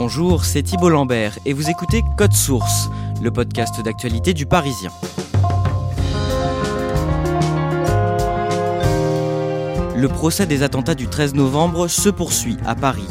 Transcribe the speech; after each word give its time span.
Bonjour, 0.00 0.44
c'est 0.44 0.62
Thibault 0.62 0.90
Lambert 0.90 1.40
et 1.44 1.52
vous 1.52 1.70
écoutez 1.70 2.04
Code 2.16 2.32
Source, 2.32 2.88
le 3.20 3.32
podcast 3.32 3.82
d'actualité 3.82 4.32
du 4.32 4.46
Parisien. 4.46 4.92
Le 9.96 10.06
procès 10.06 10.46
des 10.46 10.62
attentats 10.62 10.94
du 10.94 11.08
13 11.08 11.34
novembre 11.34 11.88
se 11.88 12.10
poursuit 12.10 12.58
à 12.64 12.76
Paris. 12.76 13.08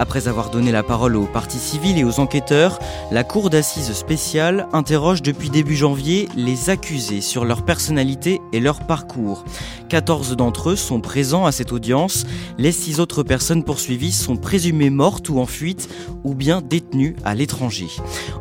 Après 0.00 0.28
avoir 0.28 0.48
donné 0.48 0.72
la 0.72 0.82
parole 0.82 1.14
aux 1.14 1.26
parties 1.26 1.58
civiles 1.58 1.98
et 1.98 2.04
aux 2.04 2.20
enquêteurs, 2.20 2.78
la 3.12 3.22
Cour 3.22 3.50
d'assises 3.50 3.92
spéciale 3.92 4.66
interroge 4.72 5.20
depuis 5.20 5.50
début 5.50 5.76
janvier 5.76 6.26
les 6.34 6.70
accusés 6.70 7.20
sur 7.20 7.44
leur 7.44 7.66
personnalité 7.66 8.40
et 8.54 8.60
leur 8.60 8.80
parcours. 8.80 9.44
14 9.90 10.36
d'entre 10.36 10.70
eux 10.70 10.76
sont 10.76 11.00
présents 11.00 11.44
à 11.44 11.52
cette 11.52 11.72
audience. 11.72 12.24
Les 12.56 12.72
six 12.72 12.98
autres 12.98 13.22
personnes 13.24 13.64
poursuivies 13.64 14.12
sont 14.12 14.36
présumées 14.36 14.88
mortes 14.88 15.28
ou 15.28 15.38
en 15.38 15.46
fuite 15.46 15.90
ou 16.24 16.32
bien 16.32 16.62
détenues 16.62 17.16
à 17.24 17.34
l'étranger. 17.34 17.88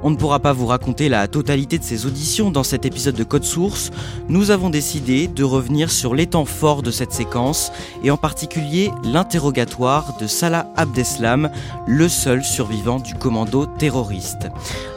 On 0.04 0.12
ne 0.12 0.16
pourra 0.16 0.40
pas 0.40 0.54
vous 0.54 0.68
raconter 0.68 1.10
la 1.10 1.28
totalité 1.28 1.78
de 1.78 1.84
ces 1.84 2.06
auditions 2.06 2.52
dans 2.52 2.64
cet 2.64 2.86
épisode 2.86 3.16
de 3.16 3.24
Code 3.24 3.44
Source. 3.44 3.90
Nous 4.30 4.52
avons 4.52 4.70
décidé 4.70 5.28
de 5.28 5.44
revenir 5.44 5.92
sur 5.92 6.14
les 6.16 6.28
temps 6.28 6.46
forts 6.46 6.84
de 6.84 6.92
cette 6.92 7.12
séquence 7.12 7.72
et 8.04 8.12
en 8.12 8.18
particulier 8.18 8.92
l'interrogatoire 9.04 10.18
de 10.22 10.28
Salah 10.28 10.72
Abdeslam, 10.78 11.49
le 11.88 12.08
seul 12.08 12.44
survivant 12.44 13.00
du 13.00 13.16
commando 13.16 13.66
terroriste. 13.66 14.48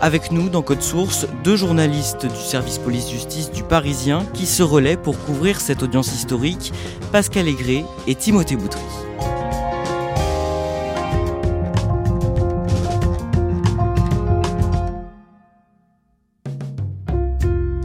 Avec 0.01 0.33
nous 0.33 0.49
dans 0.49 0.63
Code 0.63 0.83
Source, 0.83 1.27
deux 1.45 1.57
journalistes 1.57 2.27
du 2.27 2.41
service 2.41 2.79
police-justice 2.79 3.51
du 3.51 3.63
Parisien 3.63 4.25
qui 4.35 4.47
se 4.47 4.63
relaient 4.63 4.97
pour 4.97 5.19
couvrir 5.19 5.61
cette 5.61 5.83
audience 5.83 6.15
historique, 6.15 6.73
Pascal 7.13 7.49
Aigret 7.49 7.85
et 8.07 8.15
Timothée 8.15 8.57
Boutry. 8.57 8.81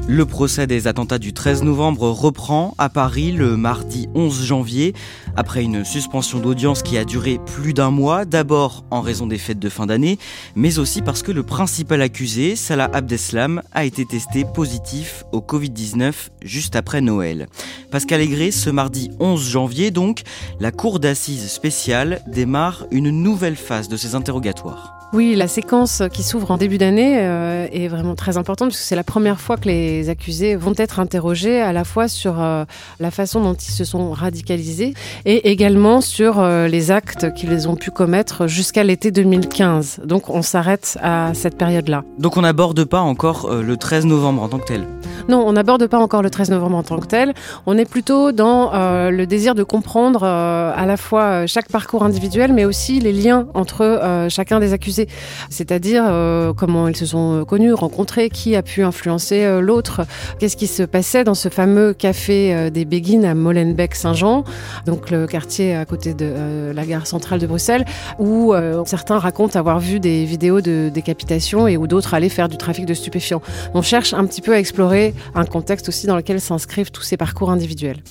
Le 0.10 0.26
procès 0.26 0.68
des 0.68 0.88
attentats 0.88 1.20
du 1.20 1.34
13 1.34 1.64
novembre 1.64 2.10
reprend 2.10 2.74
à 2.78 2.88
Paris 2.88 3.34
le 3.34 3.58
mardi 3.58 4.08
11 4.16 4.46
janvier, 4.46 4.94
après 5.38 5.64
une 5.64 5.86
suspension 5.86 6.40
d'audience 6.40 6.82
qui 6.82 6.98
a 6.98 7.06
duré 7.06 7.40
plus 7.46 7.74
d'un 7.74 7.92
mois, 7.92 8.26
d'abord 8.26 8.84
en 8.90 9.02
raison 9.02 9.28
des 9.28 9.38
fêtes 9.38 9.60
de 9.60 9.70
fin 9.70 9.86
d'année, 9.86 10.18
mais 10.56 10.80
aussi 10.80 11.04
parce 11.04 11.22
que 11.22 11.32
le 11.32 11.44
principal 11.44 12.02
accusé, 12.02 12.56
Salah 12.56 12.90
Abdeslam, 12.92 13.62
a 13.74 13.86
été 13.86 14.04
testé 14.06 14.44
positif 14.44 15.24
au 15.32 15.40
Covid-19 15.40 16.14
juste 16.42 16.76
après 16.76 17.02
Noël. 17.02 17.48
Pascal 17.92 18.22
Aigret, 18.22 18.52
ce 18.52 18.72
mardi 18.72 19.12
11 19.20 19.48
janvier 19.48 19.92
donc, 19.92 20.24
la 20.60 20.72
cour 20.72 21.00
d'assises 21.00 21.48
spéciale 21.50 22.22
démarre 22.28 22.88
une 22.92 23.12
nouvelle 23.12 23.56
phase 23.56 23.88
de 23.88 23.96
ses 23.96 24.16
interrogatoires. 24.16 24.98
Oui, 25.14 25.36
la 25.36 25.48
séquence 25.48 26.04
qui 26.12 26.22
s'ouvre 26.22 26.52
en 26.52 26.58
début 26.58 26.78
d'année 26.78 27.18
euh, 27.18 27.66
est 27.72 27.88
vraiment 27.88 28.16
très 28.16 28.36
importante 28.36 28.70
parce 28.70 28.82
que 28.82 28.86
c'est 28.86 28.96
la 28.96 29.06
première 29.06 29.40
fois 29.40 29.56
que 29.56 29.70
les 29.70 30.10
accusés 30.10 30.58
vont 30.58 30.74
être 30.76 31.00
interrogés 31.00 31.62
à 31.62 31.72
la 31.72 31.86
fois 31.86 32.10
sur 32.10 32.42
euh, 32.42 32.66
la 33.00 33.10
façon 33.10 33.40
dont 33.42 33.54
ils 33.54 33.72
se 33.72 33.86
sont 33.86 34.12
radicalisés 34.12 34.94
et 35.28 35.52
également 35.52 36.02
sur 36.02 36.40
euh, 36.40 36.68
les 36.68 36.90
actes 36.90 37.32
qu'ils 37.36 37.70
ont 37.70 37.76
pu 37.76 37.92
commettre 37.92 38.48
jusqu'à 38.48 38.84
l'été 38.84 39.12
2015. 39.12 40.02
Donc 40.06 40.32
on 40.32 40.42
s'arrête 40.42 40.98
à 41.04 41.34
cette 41.36 41.56
période-là. 41.56 42.04
Donc 42.18 42.38
on 42.38 42.42
n'aborde 42.42 42.84
pas 42.86 43.02
encore 43.02 43.54
le 43.54 43.78
13 43.78 44.08
novembre 44.08 44.42
en 44.42 44.50
tant 44.50 44.58
que 44.58 44.66
tel 44.66 44.88
Non, 45.30 45.44
on 45.46 45.54
n'aborde 45.54 45.86
pas 45.86 46.00
encore 46.00 46.24
le 46.24 46.32
13 46.32 46.50
novembre 46.50 46.78
en 46.78 46.84
tant 46.84 46.98
que 46.98 47.06
tel. 47.06 47.34
On 47.68 47.78
est 47.78 47.88
plutôt 47.88 48.32
dans 48.32 48.72
le 48.74 49.26
désir 49.26 49.54
de 49.54 49.64
comprendre 49.64 50.24
à 50.24 50.86
la 50.86 50.98
fois 50.98 51.46
chaque 51.46 51.70
parcours 51.70 52.04
individuel 52.04 52.54
mais 52.54 52.66
aussi 52.66 53.00
les 53.00 53.14
liens 53.14 53.48
entre 53.54 54.26
chacun 54.30 54.60
des 54.60 54.74
accusés 54.74 55.08
c'est-à-dire 55.50 56.06
euh, 56.08 56.54
comment 56.54 56.88
ils 56.88 56.96
se 56.96 57.06
sont 57.06 57.46
connus, 57.46 57.74
rencontrés, 57.74 58.30
qui 58.30 58.56
a 58.56 58.62
pu 58.62 58.84
influencer 58.84 59.44
euh, 59.44 59.60
l'autre, 59.60 60.02
qu'est-ce 60.40 60.58
qui 60.58 60.68
se 60.68 60.84
passait 60.84 61.24
dans 61.24 61.34
ce 61.34 61.50
fameux 61.50 61.94
café 61.94 62.54
euh, 62.54 62.70
des 62.70 62.86
Béguines 62.86 63.26
à 63.26 63.34
Molenbeek-Saint-Jean, 63.34 64.44
donc 64.86 65.12
quartier 65.26 65.76
à 65.76 65.86
côté 65.86 66.14
de 66.14 66.72
la 66.74 66.86
gare 66.86 67.08
centrale 67.08 67.40
de 67.40 67.48
Bruxelles, 67.48 67.86
où 68.20 68.54
certains 68.86 69.18
racontent 69.18 69.58
avoir 69.58 69.80
vu 69.80 70.00
des 70.00 70.26
vidéos 70.26 70.62
de 70.62 70.90
décapitation 70.94 71.68
et 71.68 71.78
où 71.78 71.88
d'autres 71.88 72.14
allaient 72.14 72.30
faire 72.30 72.50
du 72.50 72.58
trafic 72.58 72.86
de 72.86 72.94
stupéfiants. 72.94 73.42
On 73.74 73.82
cherche 73.82 74.14
un 74.14 74.26
petit 74.26 74.42
peu 74.42 74.54
à 74.54 74.60
explorer 74.60 75.14
un 75.36 75.46
contexte 75.46 75.90
aussi 75.90 76.08
dans 76.08 76.16
lequel 76.16 76.42
s'inscrivent 76.42 76.92
tous 76.92 77.04
ces 77.04 77.18
parcours 77.18 77.50
individuels. 77.50 78.04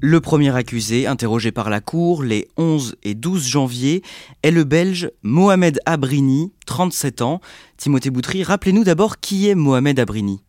Le 0.00 0.20
premier 0.20 0.54
accusé, 0.54 1.06
interrogé 1.06 1.52
par 1.52 1.70
la 1.70 1.80
Cour 1.80 2.22
les 2.22 2.48
11 2.58 2.96
et 3.02 3.14
12 3.14 3.46
janvier, 3.46 4.02
est 4.42 4.50
le 4.50 4.64
Belge 4.64 5.10
Mohamed 5.22 5.80
Abrini, 5.86 6.52
37 6.66 7.22
ans. 7.22 7.40
Timothée 7.76 8.10
Boutry, 8.10 8.44
rappelez-nous 8.44 8.84
d'abord 8.84 9.18
qui 9.18 9.48
est 9.48 9.54
Mohamed 9.54 9.98
Abrini. 9.98 10.42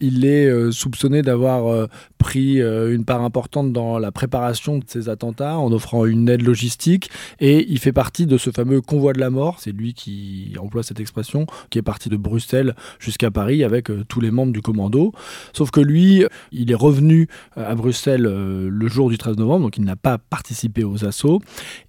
Il 0.00 0.24
est 0.24 0.46
euh, 0.46 0.70
soupçonné 0.70 1.22
d'avoir 1.22 1.66
euh, 1.66 1.86
pris 2.18 2.60
euh, 2.60 2.94
une 2.94 3.04
part 3.04 3.22
importante 3.22 3.72
dans 3.72 3.98
la 3.98 4.12
préparation 4.12 4.78
de 4.78 4.84
ces 4.86 5.08
attentats 5.08 5.58
en 5.58 5.72
offrant 5.72 6.04
une 6.04 6.28
aide 6.28 6.42
logistique 6.42 7.10
et 7.40 7.66
il 7.68 7.78
fait 7.78 7.92
partie 7.92 8.26
de 8.26 8.38
ce 8.38 8.50
fameux 8.50 8.80
convoi 8.80 9.12
de 9.12 9.20
la 9.20 9.30
mort, 9.30 9.56
c'est 9.58 9.72
lui 9.72 9.94
qui 9.94 10.54
emploie 10.60 10.82
cette 10.82 11.00
expression, 11.00 11.46
qui 11.70 11.78
est 11.78 11.82
parti 11.82 12.08
de 12.08 12.16
Bruxelles 12.16 12.74
jusqu'à 12.98 13.30
Paris 13.30 13.64
avec 13.64 13.90
tous 14.08 14.20
les 14.20 14.30
membres 14.30 14.52
du 14.52 14.62
commando. 14.62 15.12
Sauf 15.52 15.70
que 15.70 15.80
lui, 15.80 16.24
il 16.52 16.70
est 16.70 16.76
revenu 16.76 17.28
à 17.56 17.74
Bruxelles 17.74 18.22
le 18.22 18.88
jour 18.88 19.10
du 19.10 19.18
13 19.18 19.36
novembre, 19.36 19.64
donc 19.64 19.78
il 19.78 19.84
n'a 19.84 19.96
pas 19.96 20.18
participé 20.18 20.84
aux 20.84 21.04
assauts 21.04 21.40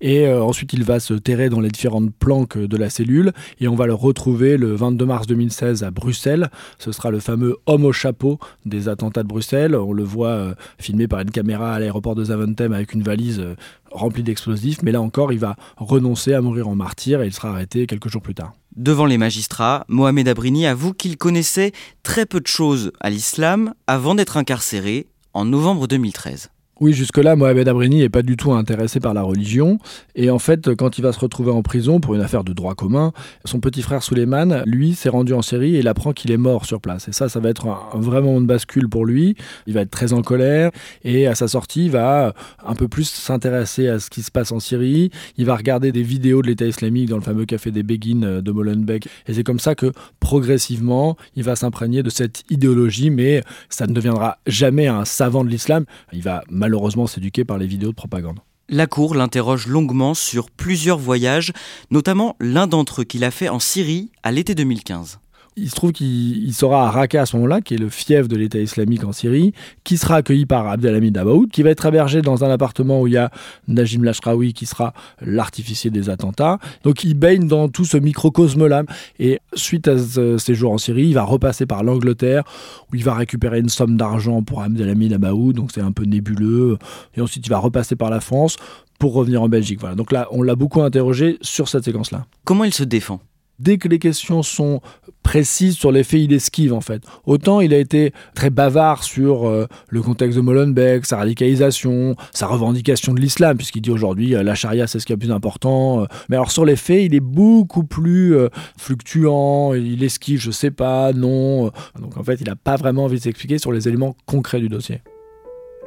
et 0.01 0.27
ensuite 0.27 0.73
il 0.73 0.83
va 0.83 0.99
se 0.99 1.13
terrer 1.13 1.49
dans 1.49 1.59
les 1.59 1.69
différentes 1.69 2.13
planques 2.13 2.57
de 2.57 2.77
la 2.77 2.89
cellule 2.89 3.33
et 3.59 3.67
on 3.67 3.75
va 3.75 3.85
le 3.85 3.93
retrouver 3.93 4.57
le 4.57 4.75
22 4.75 5.05
mars 5.05 5.27
2016 5.27 5.83
à 5.83 5.91
Bruxelles. 5.91 6.49
Ce 6.77 6.91
sera 6.91 7.11
le 7.11 7.19
fameux 7.19 7.57
homme 7.65 7.85
au 7.85 7.93
chapeau 7.99 8.39
des 8.65 8.89
attentats 8.89 9.23
de 9.23 9.27
Bruxelles. 9.27 9.75
On 9.75 9.93
le 9.93 10.03
voit 10.03 10.29
euh, 10.29 10.55
filmé 10.79 11.07
par 11.07 11.19
une 11.19 11.31
caméra 11.31 11.73
à 11.73 11.79
l'aéroport 11.79 12.15
de 12.15 12.23
Zaventem 12.23 12.73
avec 12.73 12.93
une 12.93 13.03
valise 13.03 13.39
euh, 13.39 13.55
remplie 13.91 14.23
d'explosifs. 14.23 14.81
Mais 14.81 14.91
là 14.91 15.01
encore, 15.01 15.33
il 15.33 15.39
va 15.39 15.55
renoncer 15.77 16.33
à 16.33 16.41
mourir 16.41 16.67
en 16.67 16.75
martyr 16.75 17.21
et 17.21 17.27
il 17.27 17.33
sera 17.33 17.49
arrêté 17.49 17.85
quelques 17.85 18.09
jours 18.09 18.21
plus 18.21 18.35
tard. 18.35 18.53
Devant 18.75 19.05
les 19.05 19.17
magistrats, 19.17 19.85
Mohamed 19.87 20.27
Abrini 20.27 20.65
avoue 20.65 20.93
qu'il 20.93 21.17
connaissait 21.17 21.73
très 22.03 22.25
peu 22.25 22.39
de 22.39 22.47
choses 22.47 22.91
à 22.99 23.09
l'islam 23.09 23.73
avant 23.87 24.15
d'être 24.15 24.37
incarcéré 24.37 25.07
en 25.33 25.45
novembre 25.45 25.87
2013. 25.87 26.49
Oui, 26.81 26.93
jusque-là, 26.93 27.35
Mohamed 27.35 27.67
Abrini 27.67 27.97
n'est 27.97 28.09
pas 28.09 28.21
du 28.21 28.37
tout 28.37 28.53
intéressé 28.53 29.01
par 29.01 29.13
la 29.13 29.21
religion. 29.21 29.79
Et 30.15 30.29
en 30.29 30.39
fait, 30.39 30.73
quand 30.75 30.97
il 30.97 31.01
va 31.01 31.11
se 31.11 31.19
retrouver 31.19 31.51
en 31.51 31.61
prison 31.61 31.99
pour 31.99 32.15
une 32.15 32.21
affaire 32.21 32.45
de 32.45 32.53
droit 32.53 32.73
commun, 32.73 33.11
son 33.43 33.59
petit 33.59 33.81
frère 33.81 34.01
Suleiman, 34.01 34.63
lui, 34.65 34.95
s'est 34.95 35.09
rendu 35.09 35.33
en 35.33 35.41
Syrie 35.41 35.75
et 35.75 35.79
il 35.79 35.89
apprend 35.89 36.13
qu'il 36.13 36.31
est 36.31 36.37
mort 36.37 36.65
sur 36.65 36.79
place. 36.79 37.09
Et 37.09 37.11
ça, 37.11 37.27
ça 37.27 37.41
va 37.41 37.49
être 37.49 37.67
un, 37.67 37.99
vrai 37.99 38.21
moment 38.21 38.39
de 38.39 38.45
bascule 38.45 38.87
pour 38.87 39.05
lui. 39.05 39.35
Il 39.67 39.73
va 39.73 39.81
être 39.81 39.91
très 39.91 40.13
en 40.13 40.21
colère 40.21 40.71
et 41.03 41.27
à 41.27 41.35
sa 41.35 41.49
sortie, 41.49 41.85
il 41.85 41.91
va 41.91 42.33
un 42.65 42.75
peu 42.75 42.87
plus 42.87 43.09
s'intéresser 43.09 43.89
à 43.89 43.99
ce 43.99 44.09
qui 44.09 44.21
se 44.21 44.31
passe 44.31 44.53
en 44.53 44.61
Syrie. 44.61 45.11
Il 45.35 45.45
va 45.45 45.57
regarder 45.57 45.91
des 45.91 46.03
vidéos 46.03 46.41
de 46.41 46.47
l'État 46.47 46.65
islamique 46.65 47.09
dans 47.09 47.17
le 47.17 47.23
fameux 47.23 47.45
café 47.45 47.71
des 47.71 47.83
Béguines 47.83 48.39
de 48.39 48.51
Molenbeek. 48.53 49.05
Et 49.27 49.33
c'est 49.33 49.43
comme 49.43 49.59
ça 49.59 49.75
que 49.75 49.91
progressivement, 50.21 51.17
il 51.35 51.43
va 51.43 51.57
s'imprégner 51.57 52.03
de 52.03 52.09
cette 52.09 52.43
idéologie, 52.49 53.09
mais 53.09 53.43
ça 53.67 53.85
ne 53.85 53.93
deviendra 53.93 54.37
jamais 54.47 54.87
un 54.87 55.03
savant 55.03 55.43
de 55.43 55.49
l'islam. 55.49 55.83
Il 56.13 56.21
va 56.21 56.43
malheureusement 56.69 57.07
s'éduquer 57.07 57.45
par 57.45 57.57
les 57.57 57.65
vidéos 57.65 57.89
de 57.89 57.95
propagande. 57.95 58.39
La 58.69 58.85
Cour 58.85 59.15
l'interroge 59.15 59.65
longuement 59.65 60.13
sur 60.13 60.51
plusieurs 60.51 60.99
voyages, 60.99 61.51
notamment 61.89 62.35
l'un 62.39 62.67
d'entre 62.67 63.01
eux 63.01 63.03
qu'il 63.05 63.23
a 63.23 63.31
fait 63.31 63.49
en 63.49 63.57
Syrie 63.57 64.11
à 64.21 64.31
l'été 64.31 64.53
2015 64.53 65.19
il 65.61 65.69
se 65.69 65.75
trouve 65.75 65.91
qu'il 65.91 66.53
sera 66.53 66.87
à 66.87 66.91
Raqqa 66.91 67.21
à 67.21 67.25
ce 67.25 67.35
moment-là, 67.37 67.61
qui 67.61 67.75
est 67.75 67.77
le 67.77 67.89
fief 67.89 68.27
de 68.27 68.35
l'État 68.35 68.59
islamique 68.59 69.03
en 69.03 69.11
Syrie, 69.11 69.53
qui 69.83 69.97
sera 69.97 70.15
accueilli 70.15 70.45
par 70.45 70.67
Abdelhamid 70.67 71.17
Abaoud, 71.17 71.51
qui 71.51 71.63
va 71.63 71.69
être 71.69 71.85
hébergé 71.85 72.21
dans 72.21 72.43
un 72.43 72.49
appartement 72.49 73.01
où 73.01 73.07
il 73.07 73.13
y 73.13 73.17
a 73.17 73.31
Najim 73.67 74.03
Lashraoui, 74.03 74.53
qui 74.53 74.65
sera 74.65 74.93
l'artificier 75.21 75.91
des 75.91 76.09
attentats. 76.09 76.59
Donc 76.83 77.03
il 77.03 77.13
baigne 77.13 77.47
dans 77.47 77.69
tout 77.69 77.85
ce 77.85 77.97
microcosme-là. 77.97 78.83
Et 79.19 79.39
suite 79.53 79.87
à 79.87 79.97
ce 79.97 80.37
séjour 80.37 80.71
en 80.71 80.77
Syrie, 80.77 81.07
il 81.07 81.13
va 81.13 81.23
repasser 81.23 81.65
par 81.65 81.83
l'Angleterre, 81.83 82.43
où 82.91 82.95
il 82.95 83.03
va 83.03 83.13
récupérer 83.13 83.59
une 83.59 83.69
somme 83.69 83.97
d'argent 83.97 84.41
pour 84.43 84.61
Abdelhamid 84.61 85.13
Abaoud, 85.13 85.55
donc 85.55 85.71
c'est 85.73 85.81
un 85.81 85.91
peu 85.91 86.03
nébuleux. 86.03 86.77
Et 87.15 87.21
ensuite, 87.21 87.45
il 87.45 87.49
va 87.49 87.57
repasser 87.57 87.95
par 87.95 88.09
la 88.09 88.19
France 88.19 88.57
pour 88.99 89.13
revenir 89.13 89.41
en 89.41 89.49
Belgique. 89.49 89.79
Voilà. 89.79 89.95
Donc 89.95 90.11
là, 90.11 90.27
on 90.31 90.43
l'a 90.43 90.55
beaucoup 90.55 90.81
interrogé 90.81 91.37
sur 91.41 91.69
cette 91.69 91.85
séquence-là. 91.85 92.25
Comment 92.43 92.65
il 92.65 92.73
se 92.73 92.83
défend? 92.83 93.21
Dès 93.59 93.77
que 93.77 93.87
les 93.87 93.99
questions 93.99 94.43
sont 94.43 94.81
précises 95.23 95.75
sur 95.75 95.91
les 95.91 96.03
faits, 96.03 96.21
il 96.21 96.33
esquive 96.33 96.73
en 96.73 96.81
fait. 96.81 97.03
Autant 97.25 97.61
il 97.61 97.73
a 97.73 97.77
été 97.77 98.13
très 98.33 98.49
bavard 98.49 99.03
sur 99.03 99.47
euh, 99.47 99.67
le 99.89 100.01
contexte 100.01 100.37
de 100.37 100.41
Molenbeek, 100.41 101.05
sa 101.05 101.17
radicalisation, 101.17 102.15
sa 102.33 102.47
revendication 102.47 103.13
de 103.13 103.19
l'islam, 103.19 103.57
puisqu'il 103.57 103.81
dit 103.81 103.91
aujourd'hui 103.91 104.35
euh, 104.35 104.43
la 104.43 104.55
charia 104.55 104.87
c'est 104.87 104.99
ce 104.99 105.05
qui 105.05 105.13
est 105.13 105.15
le 105.15 105.19
plus 105.19 105.31
important. 105.31 106.01
Euh. 106.01 106.05
mais 106.29 106.35
alors 106.35 106.51
sur 106.51 106.65
les 106.65 106.75
faits, 106.75 107.03
il 107.03 107.15
est 107.15 107.19
beaucoup 107.19 107.83
plus 107.83 108.35
fluctuant, 108.77 109.73
il 109.73 110.03
esquive, 110.03 110.39
je 110.39 110.51
sais 110.51 110.71
pas, 110.71 111.13
non. 111.13 111.71
Donc 111.99 112.17
en 112.17 112.23
fait, 112.23 112.35
il 112.41 112.47
n'a 112.47 112.55
pas 112.55 112.75
vraiment 112.75 113.05
envie 113.05 113.17
de 113.17 113.23
s'expliquer 113.23 113.57
sur 113.57 113.71
les 113.71 113.87
éléments 113.87 114.15
concrets 114.25 114.59
du 114.59 114.69
dossier. 114.69 115.01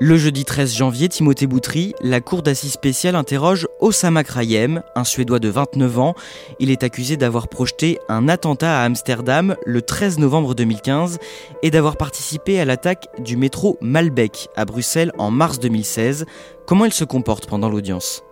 Le 0.05 0.17
jeudi 0.17 0.45
13 0.45 0.75
janvier, 0.75 1.09
Timothée 1.09 1.47
Boutry, 1.47 1.95
la 2.01 2.21
cour 2.21 2.43
d'assises 2.43 2.73
spéciale 2.73 3.15
interroge 3.15 3.69
Osama 3.79 4.25
Krayem, 4.25 4.83
un 4.97 5.05
Suédois 5.05 5.39
de 5.39 5.49
29 5.49 5.99
ans. 6.01 6.15
Il 6.59 6.73
est 6.73 6.83
accusé 6.83 7.17
d'avoir 7.17 7.47
projeté 7.47 8.01
un 8.09 8.29
attentat 8.29 8.81
à 8.81 8.85
Amsterdam 8.85 9.55
le 9.65 9.81
13 9.81 10.19
novembre 10.19 10.57
2015 10.57 11.21
et 11.63 11.71
d'avoir 11.71 11.97
participé 11.97 12.59
à 12.59 12.65
l'attaque 12.65 13.07
du 13.21 13.37
métro 13.37 13.79
Malbec 13.81 14.49
à 14.57 14.65
Bruxelles 14.65 15.13
en 15.19 15.31
mars 15.31 15.61
2016. 15.61 16.27
Comment 16.67 16.87
il 16.87 16.93
se 16.93 17.05
comporte 17.05 17.47
pendant 17.47 17.69
l'audience? 17.69 18.25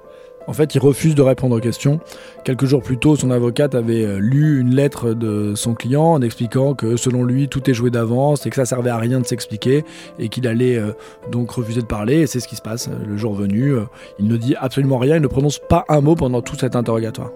En 0.46 0.52
fait, 0.52 0.75
il 0.75 0.78
refuse 0.78 1.14
de 1.14 1.22
répondre 1.22 1.56
aux 1.56 1.60
questions. 1.60 2.00
Quelques 2.44 2.64
jours 2.64 2.82
plus 2.82 2.98
tôt, 2.98 3.16
son 3.16 3.31
avocate 3.31 3.75
avait 3.75 4.04
euh, 4.04 4.19
lu 4.19 4.60
une 4.60 4.75
lettre 4.75 5.12
de 5.12 5.54
son 5.54 5.75
client 5.75 6.04
en 6.04 6.22
expliquant 6.22 6.75
que 6.75 6.96
selon 6.96 7.25
lui, 7.25 7.48
tout 7.48 7.69
est 7.69 7.75
joué 7.75 7.90
d'avance 7.90 8.46
et 8.46 8.50
que 8.50 8.56
ça 8.56 8.64
servait 8.64 8.90
à 8.90 8.96
rien 8.96 9.20
de 9.20 9.26
s'expliquer 9.26 9.84
et 10.19 10.28
qu'il 10.28 10.46
allait 10.46 10.76
euh, 10.76 10.92
donc 11.31 11.50
refuser 11.50 11.82
de 11.82 11.87
parler. 11.87 12.20
Et 12.22 12.26
c'est 12.26 12.40
ce 12.40 12.48
qui 12.48 12.56
se 12.56 12.62
passe 12.62 12.88
le 13.06 13.16
jour 13.16 13.34
venu. 13.34 13.75
Euh, 13.75 13.84
il 14.19 14.28
ne 14.28 14.37
dit 14.37 14.54
absolument 14.56 14.98
rien, 14.98 15.16
il 15.16 15.22
ne 15.22 15.28
prononce 15.28 15.58
pas 15.58 15.84
un 15.88 16.00
mot 16.00 16.14
pendant 16.14 16.42
tout 16.42 16.56
cet 16.56 16.75
interrogatoire. 16.75 17.31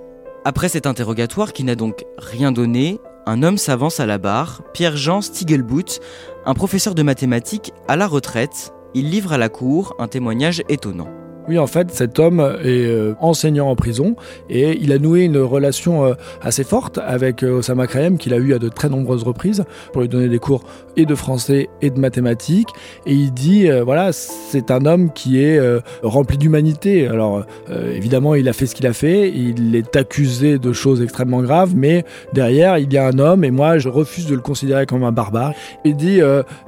Après 0.44 0.68
cet 0.68 0.86
interrogatoire 0.86 1.52
qui 1.52 1.64
n'a 1.64 1.74
donc 1.74 2.04
rien 2.18 2.52
donné, 2.52 3.00
un 3.26 3.42
homme 3.42 3.56
s'avance 3.58 4.00
à 4.00 4.06
la 4.06 4.18
barre, 4.18 4.62
Pierre-Jean 4.74 5.22
Stiegelbout, 5.22 6.00
un 6.44 6.54
professeur 6.54 6.94
de 6.94 7.02
mathématiques 7.02 7.72
à 7.88 7.96
la 7.96 8.06
retraite. 8.06 8.72
Il 8.92 9.10
livre 9.10 9.32
à 9.32 9.38
la 9.38 9.48
cour 9.48 9.94
un 9.98 10.08
témoignage 10.08 10.62
étonnant. 10.68 11.08
Oui, 11.46 11.58
en 11.58 11.66
fait, 11.66 11.90
cet 11.90 12.18
homme 12.18 12.40
est 12.40 12.86
euh, 12.86 13.14
enseignant 13.20 13.68
en 13.68 13.76
prison 13.76 14.16
et 14.48 14.78
il 14.80 14.92
a 14.92 14.98
noué 14.98 15.24
une 15.24 15.36
relation 15.36 16.06
euh, 16.06 16.14
assez 16.40 16.64
forte 16.64 16.98
avec 17.06 17.42
euh, 17.42 17.58
Osama 17.58 17.86
Krayem 17.86 18.16
qu'il 18.16 18.32
a 18.32 18.38
eu 18.38 18.54
à 18.54 18.58
de 18.58 18.70
très 18.70 18.88
nombreuses 18.88 19.24
reprises 19.24 19.62
pour 19.92 20.00
lui 20.00 20.08
donner 20.08 20.28
des 20.28 20.38
cours 20.38 20.64
et 20.96 21.04
de 21.04 21.14
français 21.14 21.68
et 21.82 21.90
de 21.90 22.00
mathématiques. 22.00 22.70
Et 23.04 23.12
il 23.12 23.32
dit, 23.32 23.68
voilà, 23.84 24.12
c'est 24.12 24.70
un 24.70 24.86
homme 24.86 25.12
qui 25.12 25.42
est 25.42 25.60
rempli 26.02 26.38
d'humanité. 26.38 27.08
Alors, 27.08 27.44
évidemment, 27.68 28.36
il 28.36 28.48
a 28.48 28.52
fait 28.52 28.66
ce 28.66 28.76
qu'il 28.76 28.86
a 28.86 28.92
fait, 28.92 29.28
il 29.30 29.74
est 29.74 29.96
accusé 29.96 30.58
de 30.58 30.72
choses 30.72 31.02
extrêmement 31.02 31.42
graves, 31.42 31.74
mais 31.74 32.04
derrière, 32.32 32.78
il 32.78 32.92
y 32.92 32.96
a 32.96 33.08
un 33.08 33.18
homme 33.18 33.42
et 33.42 33.50
moi, 33.50 33.78
je 33.78 33.88
refuse 33.88 34.26
de 34.26 34.36
le 34.36 34.40
considérer 34.40 34.86
comme 34.86 35.02
un 35.02 35.10
barbare. 35.10 35.52
Il 35.84 35.96
dit, 35.96 36.20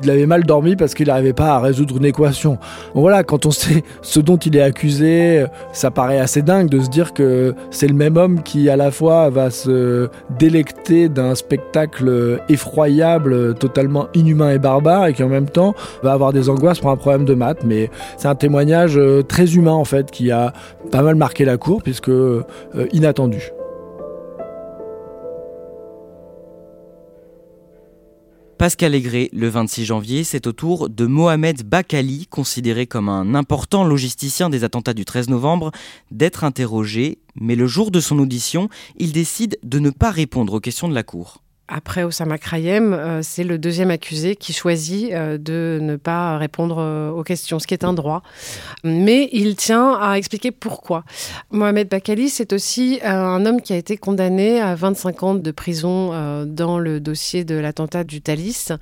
il 0.03 0.11
avait 0.11 0.27
mal 0.27 0.43
dormi 0.43 0.75
parce 0.75 0.95
qu'il 0.95 1.07
n'arrivait 1.07 1.33
pas 1.33 1.55
à 1.55 1.61
résoudre 1.61 1.97
une 1.99 2.07
équation. 2.07 2.59
Voilà, 2.95 3.23
quand 3.23 3.47
on 3.47 3.53
sait 3.53 3.85
ce 4.03 4.19
dont 4.19 4.39
il 4.39 4.57
est 4.57 4.66
accusé, 4.67 5.47
ça 5.73 5.91
paraît 5.91 6.19
assez 6.19 6.43
dingue 6.43 6.69
de 6.69 6.81
se 6.81 6.89
dire 6.89 7.13
que 7.13 7.55
c'est 7.71 7.89
le 7.89 7.95
même 7.95 8.17
homme 8.17 8.43
qui 8.43 8.69
à 8.69 8.77
la 8.77 8.91
fois 8.91 9.31
va 9.31 9.51
se 9.51 10.09
délecter 10.39 11.09
d'un 11.09 11.35
spectacle 11.35 12.41
effroyable, 12.49 13.55
totalement 13.55 14.09
inhumain 14.15 14.51
et 14.51 14.59
barbare, 14.59 15.07
et 15.07 15.15
qui 15.15 15.23
en 15.23 15.29
même 15.29 15.49
temps 15.49 15.75
va 16.03 16.13
avoir 16.13 16.33
des 16.33 16.49
angoisses 16.49 16.81
pour 16.81 16.91
un 16.91 16.97
problème 16.97 17.25
de 17.25 17.35
maths. 17.35 17.65
Mais 17.65 17.91
c'est 18.17 18.29
un 18.29 18.35
témoignage 18.35 18.99
euh, 18.99 19.23
très 19.23 19.55
humain 19.55 19.73
en 19.73 19.85
fait 19.85 20.11
qui 20.11 20.31
a 20.31 20.53
pas 20.91 21.03
mal 21.03 21.15
marqué 21.17 21.45
la 21.45 21.57
cour 21.57 21.83
puisque 21.83 22.09
euh, 22.09 22.45
inattendu. 22.93 23.56
Pascal 28.59 28.95
Aigret, 28.95 29.29
le 29.35 29.51
26 29.51 29.85
janvier, 29.85 30.25
c'est 30.25 30.47
au 30.47 30.53
tour 30.53 30.89
de 30.89 31.05
Mohamed 31.05 31.63
Bakali, 31.63 32.27
considéré 32.27 32.87
comme 32.87 33.11
un 33.11 33.35
important 33.35 33.85
logisticien 33.85 34.49
des 34.49 34.65
attentats 34.65 34.95
du 34.95 35.05
13 35.05 35.29
novembre, 35.29 35.73
d'être 36.11 36.43
interrogé, 36.43 37.19
mais 37.39 37.55
le 37.55 37.67
jour 37.67 37.91
de 37.91 38.01
son 38.01 38.19
audition, 38.19 38.71
il 38.97 39.13
décide 39.13 39.59
de 39.63 39.79
ne 39.79 39.91
pas 39.91 40.11
répondre 40.11 40.55
aux 40.55 40.61
questions 40.61 40.89
de 40.89 40.95
la 40.95 41.03
Cour. 41.03 41.43
Après 41.69 42.05
Osama 42.05 42.39
Krayem, 42.39 42.93
euh, 42.93 43.21
c'est 43.23 43.43
le 43.43 43.59
deuxième 43.59 43.91
accusé 43.91 44.37
qui 44.37 44.53
choisit 44.53 45.13
euh, 45.13 45.37
de 45.37 45.81
ne 45.83 45.97
pas 45.97 46.39
répondre 46.39 46.77
euh, 46.79 47.11
aux 47.11 47.25
questions, 47.25 47.59
ce 47.59 47.67
qui 47.67 47.75
est 47.75 47.83
un 47.83 47.93
droit. 47.93 48.23
Mais 48.85 49.29
il 49.33 49.57
tient 49.57 49.95
à 49.95 50.15
expliquer 50.17 50.53
pourquoi. 50.53 51.05
Mohamed 51.51 51.89
Bakali, 51.89 52.29
c'est 52.29 52.53
aussi 52.53 53.01
un 53.03 53.45
homme 53.47 53.61
qui 53.61 53.73
a 53.73 53.77
été 53.77 53.97
condamné 53.97 54.61
à 54.61 54.77
25 54.77 55.23
ans 55.25 55.35
de 55.35 55.51
prison 55.51 56.45
dans 56.47 56.79
le 56.79 57.01
dossier 57.01 57.45
de 57.45 57.57
l'attentat 57.57 58.05
du 58.05 58.21
Thalys, 58.21 58.73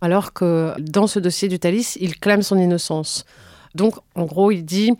alors 0.00 0.32
que 0.32 0.72
dans 0.80 1.06
ce 1.06 1.18
dossier 1.18 1.48
du 1.48 1.58
Thalys, 1.58 1.96
il 2.00 2.18
clame 2.18 2.42
son 2.42 2.58
innocence. 2.58 3.24
Donc, 3.74 3.94
en 4.14 4.24
gros, 4.24 4.50
il 4.50 4.64
dit 4.64 4.92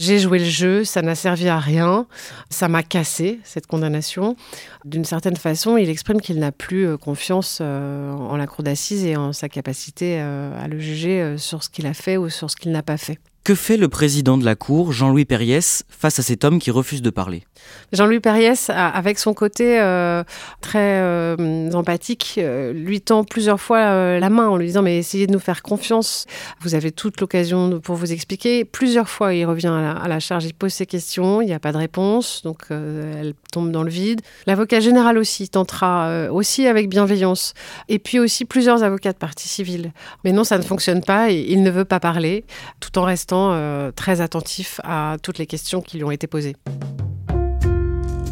J'ai 0.00 0.18
joué 0.18 0.38
le 0.38 0.44
jeu, 0.44 0.84
ça 0.84 1.02
n'a 1.02 1.14
servi 1.14 1.48
à 1.48 1.58
rien, 1.58 2.06
ça 2.50 2.68
m'a 2.68 2.82
cassé, 2.82 3.40
cette 3.44 3.66
condamnation. 3.66 4.36
D'une 4.84 5.04
certaine 5.04 5.36
façon, 5.36 5.76
il 5.76 5.88
exprime 5.88 6.20
qu'il 6.20 6.38
n'a 6.38 6.52
plus 6.52 6.86
euh, 6.86 6.96
confiance 6.96 7.58
euh, 7.60 8.12
en 8.12 8.36
la 8.36 8.46
cour 8.46 8.62
d'assises 8.62 9.04
et 9.04 9.16
en 9.16 9.32
sa 9.32 9.48
capacité 9.48 10.18
euh, 10.20 10.62
à 10.62 10.68
le 10.68 10.78
juger 10.78 11.36
sur 11.38 11.62
ce 11.62 11.68
qu'il 11.68 11.86
a 11.86 11.94
fait 11.94 12.16
ou 12.16 12.28
sur 12.28 12.50
ce 12.50 12.56
qu'il 12.56 12.72
n'a 12.72 12.82
pas 12.82 12.96
fait. 12.96 13.18
Que 13.44 13.54
fait 13.54 13.76
le 13.76 13.88
président 13.88 14.36
de 14.38 14.44
la 14.44 14.56
Cour, 14.56 14.92
Jean-Louis 14.92 15.24
Perriès, 15.24 15.84
face 15.88 16.18
à 16.18 16.22
cet 16.22 16.44
homme 16.44 16.58
qui 16.58 16.72
refuse 16.72 17.00
de 17.00 17.10
parler? 17.10 17.44
Jean-Louis 17.92 18.20
Perriès, 18.20 18.70
avec 18.70 19.18
son 19.18 19.32
côté 19.32 19.80
euh, 19.80 20.24
très 20.60 21.00
euh, 21.00 21.70
empathique, 21.72 22.34
euh, 22.38 22.72
lui 22.72 23.00
tend 23.00 23.22
plusieurs 23.22 23.60
fois 23.60 24.18
la 24.18 24.30
main 24.30 24.48
en 24.48 24.56
lui 24.56 24.66
disant 24.66 24.82
Mais 24.82 24.98
essayez 24.98 25.26
de 25.26 25.32
nous 25.32 25.38
faire 25.38 25.62
confiance, 25.62 26.26
vous 26.60 26.74
avez 26.74 26.90
toute 26.90 27.20
l'occasion 27.20 27.80
pour 27.80 27.96
vous 27.96 28.12
expliquer. 28.12 28.64
Plusieurs 28.64 29.08
fois, 29.08 29.34
il 29.34 29.44
revient 29.44 29.68
à 29.68 30.08
la, 30.08 30.20
charge, 30.20 30.44
il 30.44 30.54
pose 30.54 30.72
ses 30.72 30.86
questions, 30.86 31.40
il 31.40 31.46
n'y 31.46 31.52
a 31.52 31.60
pas 31.60 31.72
de 31.72 31.78
réponse, 31.78 32.42
donc 32.42 32.66
elle 32.70 33.34
tombe 33.52 33.70
dans 33.70 33.82
le 33.82 33.90
vide. 33.90 34.20
L'avocat 34.46 34.80
général 34.80 35.18
aussi 35.18 35.48
tentera, 35.48 36.30
aussi 36.30 36.66
avec 36.66 36.88
bienveillance. 36.88 37.54
Et 37.88 37.98
puis 37.98 38.18
aussi 38.18 38.44
plusieurs 38.44 38.82
avocats 38.82 39.12
de 39.12 39.18
partie 39.18 39.48
civile. 39.48 39.92
Mais 40.24 40.32
non, 40.32 40.44
ça 40.44 40.58
ne 40.58 40.62
fonctionne 40.62 41.02
pas, 41.02 41.30
et 41.30 41.46
il 41.48 41.62
ne 41.62 41.70
veut 41.70 41.84
pas 41.84 42.00
parler, 42.00 42.44
tout 42.80 42.98
en 42.98 43.02
restant 43.02 43.56
très 43.92 44.20
attentif 44.20 44.80
à 44.84 45.16
toutes 45.22 45.38
les 45.38 45.46
questions 45.46 45.80
qui 45.80 45.98
lui 45.98 46.04
ont 46.04 46.10
été 46.10 46.26
posées. 46.26 46.56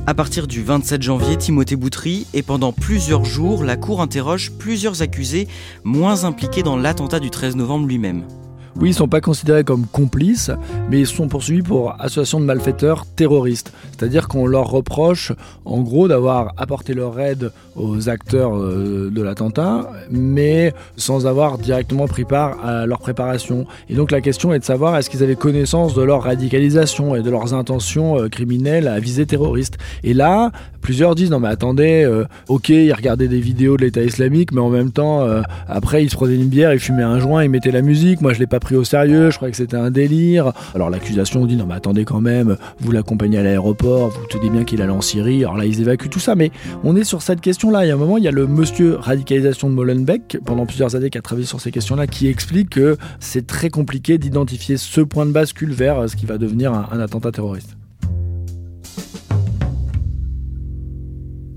À 0.06 0.12
partir 0.12 0.46
du 0.46 0.62
27 0.62 1.00
janvier, 1.00 1.38
Timothée 1.38 1.76
Boutry 1.76 2.26
et 2.34 2.42
pendant 2.42 2.72
plusieurs 2.72 3.24
jours, 3.24 3.64
la 3.64 3.78
Cour 3.78 4.02
interroge 4.02 4.52
plusieurs 4.58 5.00
accusés 5.00 5.48
moins 5.82 6.24
impliqués 6.24 6.62
dans 6.62 6.76
l'attentat 6.76 7.20
du 7.20 7.30
13 7.30 7.56
novembre 7.56 7.86
lui-même. 7.86 8.24
Oui, 8.80 8.90
ils 8.90 8.94
sont 8.94 9.06
pas 9.06 9.20
considérés 9.20 9.62
comme 9.62 9.86
complices, 9.86 10.50
mais 10.90 11.00
ils 11.00 11.06
sont 11.06 11.28
poursuivis 11.28 11.62
pour 11.62 11.94
association 12.00 12.40
de 12.40 12.44
malfaiteurs 12.44 13.06
terroristes. 13.06 13.72
C'est-à-dire 13.92 14.26
qu'on 14.26 14.46
leur 14.46 14.68
reproche, 14.68 15.32
en 15.64 15.80
gros, 15.80 16.08
d'avoir 16.08 16.54
apporté 16.56 16.92
leur 16.92 17.20
aide 17.20 17.52
aux 17.76 18.08
acteurs 18.08 18.56
euh, 18.56 19.10
de 19.12 19.22
l'attentat, 19.22 19.90
mais 20.10 20.74
sans 20.96 21.26
avoir 21.26 21.58
directement 21.58 22.08
pris 22.08 22.24
part 22.24 22.64
à 22.64 22.86
leur 22.86 22.98
préparation. 22.98 23.66
Et 23.88 23.94
donc 23.94 24.10
la 24.10 24.20
question 24.20 24.52
est 24.52 24.58
de 24.58 24.64
savoir 24.64 24.96
est-ce 24.96 25.08
qu'ils 25.08 25.22
avaient 25.22 25.36
connaissance 25.36 25.94
de 25.94 26.02
leur 26.02 26.22
radicalisation 26.22 27.14
et 27.14 27.22
de 27.22 27.30
leurs 27.30 27.54
intentions 27.54 28.18
euh, 28.18 28.28
criminelles 28.28 28.88
à 28.88 28.98
visée 28.98 29.26
terroriste. 29.26 29.78
Et 30.02 30.14
là, 30.14 30.50
plusieurs 30.84 31.14
disent 31.14 31.30
non 31.30 31.40
mais 31.40 31.48
attendez, 31.48 32.04
euh, 32.04 32.24
ok, 32.48 32.68
ils 32.68 32.92
regardaient 32.92 33.26
des 33.26 33.40
vidéos 33.40 33.76
de 33.76 33.82
l'État 33.82 34.02
islamique, 34.02 34.52
mais 34.52 34.60
en 34.60 34.68
même 34.68 34.92
temps, 34.92 35.26
après 35.66 36.04
ils 36.04 36.10
se 36.10 36.14
prenaient 36.14 36.36
une 36.36 36.48
bière, 36.48 36.72
ils 36.72 36.78
fumaient 36.78 37.02
un 37.02 37.18
joint, 37.18 37.42
ils 37.42 37.50
mettaient 37.50 37.72
la 37.72 37.82
musique. 37.82 38.20
Moi 38.20 38.34
je 38.34 38.38
l'ai 38.38 38.46
pas 38.46 38.60
pris 38.60 38.76
au 38.76 38.84
sérieux, 38.84 39.30
je 39.30 39.36
croyais 39.36 39.50
que 39.50 39.56
c'était 39.56 39.76
un 39.76 39.90
délire. 39.90 40.52
Alors 40.74 40.90
l'accusation 40.90 41.46
dit 41.46 41.56
non 41.56 41.64
mais 41.66 41.74
attendez 41.74 42.04
quand 42.04 42.20
même, 42.20 42.56
vous 42.80 42.92
l'accompagnez 42.92 43.38
à 43.38 43.42
l'aéroport, 43.42 44.10
vous 44.10 44.26
tenez 44.28 44.50
bien 44.50 44.64
qu'il 44.64 44.82
allait 44.82 44.92
en 44.92 45.00
Syrie. 45.00 45.42
Alors 45.42 45.56
là 45.56 45.64
ils 45.64 45.80
évacuent 45.80 46.10
tout 46.10 46.20
ça, 46.20 46.34
mais 46.34 46.50
on 46.84 46.94
est 46.96 47.04
sur 47.04 47.22
cette 47.22 47.40
question-là. 47.40 47.86
Il 47.86 47.88
y 47.88 47.90
a 47.90 47.94
un 47.94 47.98
moment, 47.98 48.18
il 48.18 48.24
y 48.24 48.28
a 48.28 48.32
le 48.32 48.46
monsieur 48.46 48.96
radicalisation 48.96 49.70
de 49.70 49.74
Molenbeek 49.74 50.38
pendant 50.44 50.66
plusieurs 50.66 50.94
années 50.94 51.08
qui 51.08 51.18
a 51.18 51.22
travaillé 51.22 51.46
sur 51.46 51.60
ces 51.60 51.70
questions-là, 51.70 52.06
qui 52.06 52.28
explique 52.28 52.70
que 52.70 52.98
c'est 53.20 53.46
très 53.46 53.70
compliqué 53.70 54.18
d'identifier 54.18 54.76
ce 54.76 55.00
point 55.00 55.24
de 55.24 55.32
bascule 55.32 55.72
vers 55.72 56.08
ce 56.10 56.16
qui 56.16 56.26
va 56.26 56.36
devenir 56.36 56.72
un 56.74 57.00
attentat 57.00 57.32
terroriste. 57.32 57.76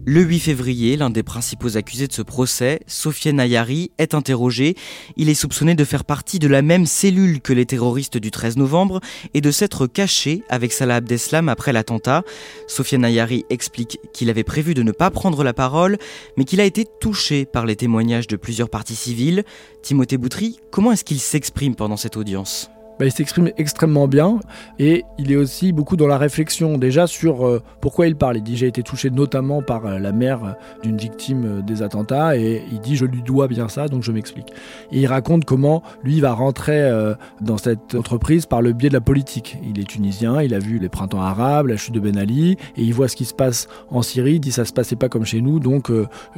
Le 0.10 0.22
8 0.22 0.40
février, 0.40 0.96
l'un 0.96 1.10
des 1.10 1.22
principaux 1.22 1.76
accusés 1.76 2.08
de 2.08 2.14
ce 2.14 2.22
procès, 2.22 2.80
Sofiane 2.88 3.42
Ayari, 3.42 3.92
est 3.98 4.14
interrogé. 4.14 4.78
Il 5.18 5.28
est 5.28 5.34
soupçonné 5.34 5.76
de 5.76 5.84
faire 5.84 6.06
partie 6.06 6.40
de 6.40 6.48
la 6.48 6.62
même 6.62 6.86
cellule 6.86 7.42
que 7.42 7.52
les 7.52 7.66
terroristes 7.66 8.18
du 8.18 8.32
13 8.32 8.56
novembre 8.56 9.02
et 9.34 9.42
de 9.42 9.52
s'être 9.52 9.86
caché 9.86 10.44
avec 10.48 10.72
Salah 10.72 10.96
Abdeslam 10.96 11.50
après 11.50 11.74
l'attentat. 11.74 12.24
Sofiane 12.70 13.04
Ayari 13.04 13.44
explique 13.50 14.00
qu'il 14.14 14.30
avait 14.30 14.46
prévu 14.46 14.74
de 14.74 14.82
ne 14.82 14.94
pas 14.94 15.12
prendre 15.12 15.44
la 15.44 15.54
parole, 15.54 15.98
mais 16.38 16.46
qu'il 16.46 16.62
a 16.62 16.66
été 16.66 16.86
touché 17.02 17.44
par 17.46 17.66
les 17.66 17.76
témoignages 17.76 18.28
de 18.28 18.38
plusieurs 18.38 18.70
parties 18.70 18.96
civiles. 18.96 19.44
Timothée 19.84 20.18
Boutry, 20.18 20.58
comment 20.72 20.94
est-ce 20.94 21.04
qu'il 21.04 21.20
s'exprime 21.20 21.76
pendant 21.76 21.98
cette 21.98 22.16
audience? 22.16 22.70
Bah, 23.00 23.06
il 23.06 23.12
s'exprime 23.12 23.52
extrêmement 23.58 24.08
bien 24.08 24.40
et 24.80 25.06
il 25.18 25.32
est 25.32 25.36
aussi 25.36 25.72
beaucoup 25.72 25.98
dans 25.98 26.08
la 26.08 26.18
réflexion 26.18 26.78
déjà 26.78 27.06
sur 27.06 27.48
euh, 27.48 27.62
pourquoi 27.80 28.08
il 28.08 28.16
parle. 28.16 28.38
Il 28.38 28.44
dit 28.44 28.58
j'ai 28.58 28.68
été 28.68 28.82
touché 28.82 29.10
notamment 29.10 29.62
par 29.62 29.86
euh, 29.86 30.00
la 30.00 30.12
mère 30.12 30.56
d'une 30.84 30.98
victime 30.98 31.46
euh, 31.46 31.62
des 31.62 31.84
attentats 31.84 32.38
et 32.38 32.64
il 32.72 32.80
dit 32.80 32.96
je 32.96 33.06
lui 33.06 33.22
dois 33.22 33.48
bien 33.48 33.68
ça 33.70 33.88
donc 33.88 34.04
je 34.04 34.12
m'explique. 34.12 34.50
Et 34.92 35.02
il 35.02 35.08
raconte 35.08 35.46
comment 35.46 35.84
lui 36.04 36.20
va 36.20 36.34
rentrer 36.34 36.68
dans 37.42 37.58
cette 37.58 37.96
entreprise 37.96 38.46
par 38.46 38.62
le 38.62 38.74
biais 38.74 38.90
de 38.90 38.94
la 38.94 39.02
politique. 39.02 39.58
Il 39.64 39.80
est 39.80 39.88
tunisien, 39.88 40.42
il 40.42 40.54
a 40.54 40.60
vu 40.60 40.80
les 40.80 40.90
printemps 40.90 41.22
arabes, 41.22 41.68
la 41.68 41.78
chute 41.78 41.94
de 41.94 42.00
Ben 42.00 42.18
Ali 42.18 42.58
et 42.76 42.84
il 42.84 42.94
voit 42.94 43.08
ce 43.08 43.16
qui 43.16 43.26
se 43.26 43.34
passe 43.34 43.68
en 43.90 44.02
Syrie. 44.02 44.36
Il 44.36 44.40
dit 44.40 44.52
ça 44.52 44.66
se 44.66 44.74
passait 44.74 44.96
pas 44.96 45.10
comme 45.10 45.26
chez 45.26 45.42
nous 45.42 45.60
donc 45.60 45.92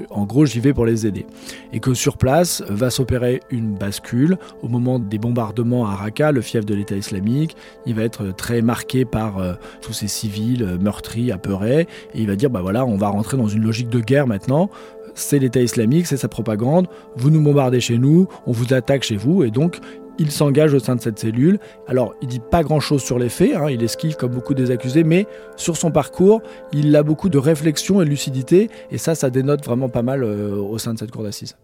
en 0.09 0.25
gros 0.25 0.45
j'y 0.45 0.59
vais 0.59 0.73
pour 0.73 0.85
les 0.85 1.07
aider. 1.07 1.25
Et 1.73 1.79
que 1.79 1.93
sur 1.93 2.17
place 2.17 2.63
va 2.67 2.89
s'opérer 2.89 3.41
une 3.49 3.75
bascule 3.75 4.37
au 4.61 4.67
moment 4.67 4.99
des 4.99 5.17
bombardements 5.17 5.87
à 5.87 5.95
Raqqa. 5.95 6.31
Fief 6.49 6.65
de 6.65 6.75
l'État 6.75 6.95
islamique. 6.95 7.55
Il 7.85 7.95
va 7.95 8.03
être 8.03 8.35
très 8.35 8.61
marqué 8.61 9.05
par 9.05 9.37
euh, 9.37 9.53
tous 9.81 9.93
ces 9.93 10.07
civils 10.07 10.63
euh, 10.63 10.77
meurtris, 10.77 11.31
apeurés. 11.31 11.87
Et 12.13 12.21
il 12.21 12.27
va 12.27 12.35
dire, 12.35 12.49
bah 12.49 12.61
voilà, 12.61 12.85
on 12.85 12.97
va 12.97 13.07
rentrer 13.07 13.37
dans 13.37 13.47
une 13.47 13.63
logique 13.63 13.89
de 13.89 13.99
guerre 13.99 14.27
maintenant. 14.27 14.69
C'est 15.15 15.39
l'État 15.39 15.61
islamique, 15.61 16.07
c'est 16.07 16.17
sa 16.17 16.27
propagande. 16.27 16.87
Vous 17.15 17.29
nous 17.29 17.41
bombardez 17.41 17.79
chez 17.79 17.97
nous, 17.97 18.27
on 18.45 18.51
vous 18.51 18.73
attaque 18.73 19.03
chez 19.03 19.17
vous. 19.17 19.43
Et 19.43 19.51
donc, 19.51 19.79
il 20.19 20.31
s'engage 20.31 20.73
au 20.73 20.79
sein 20.79 20.95
de 20.95 21.01
cette 21.01 21.17
cellule. 21.17 21.59
Alors, 21.87 22.13
il 22.21 22.27
dit 22.27 22.41
pas 22.41 22.61
grand-chose 22.61 23.01
sur 23.01 23.17
les 23.17 23.29
faits, 23.29 23.55
hein, 23.55 23.69
il 23.69 23.81
esquive 23.81 24.15
comme 24.17 24.31
beaucoup 24.31 24.53
des 24.53 24.69
accusés, 24.69 25.03
mais 25.03 25.25
sur 25.55 25.77
son 25.77 25.91
parcours, 25.91 26.41
il 26.73 26.95
a 26.95 27.03
beaucoup 27.03 27.29
de 27.29 27.37
réflexion 27.37 28.01
et 28.01 28.05
lucidité, 28.05 28.69
et 28.91 28.97
ça, 28.97 29.15
ça 29.15 29.29
dénote 29.29 29.63
vraiment 29.63 29.89
pas 29.89 30.03
mal 30.03 30.23
euh, 30.23 30.55
au 30.55 30.77
sein 30.77 30.93
de 30.93 30.99
cette 30.99 31.11
cour 31.11 31.23
d'assises. 31.23 31.55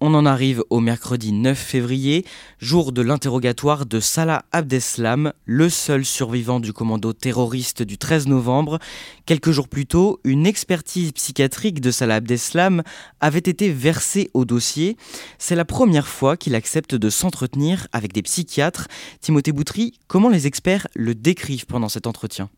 On 0.00 0.14
en 0.14 0.26
arrive 0.26 0.62
au 0.70 0.78
mercredi 0.78 1.32
9 1.32 1.58
février, 1.58 2.24
jour 2.60 2.92
de 2.92 3.02
l'interrogatoire 3.02 3.84
de 3.84 3.98
Salah 3.98 4.44
Abdeslam, 4.52 5.32
le 5.44 5.68
seul 5.68 6.04
survivant 6.04 6.60
du 6.60 6.72
commando 6.72 7.12
terroriste 7.12 7.82
du 7.82 7.98
13 7.98 8.28
novembre. 8.28 8.78
Quelques 9.26 9.50
jours 9.50 9.66
plus 9.66 9.86
tôt, 9.86 10.20
une 10.22 10.46
expertise 10.46 11.10
psychiatrique 11.10 11.80
de 11.80 11.90
Salah 11.90 12.16
Abdeslam 12.16 12.84
avait 13.18 13.40
été 13.40 13.72
versée 13.72 14.30
au 14.34 14.44
dossier. 14.44 14.96
C'est 15.36 15.56
la 15.56 15.64
première 15.64 16.06
fois 16.06 16.36
qu'il 16.36 16.54
accepte 16.54 16.94
de 16.94 17.10
s'entretenir 17.10 17.88
avec 17.90 18.12
des 18.12 18.22
psychiatres. 18.22 18.86
Timothée 19.20 19.50
Boutry, 19.50 19.94
comment 20.06 20.28
les 20.28 20.46
experts 20.46 20.86
le 20.94 21.16
décrivent 21.16 21.66
pendant 21.66 21.88
cet 21.88 22.06
entretien? 22.06 22.50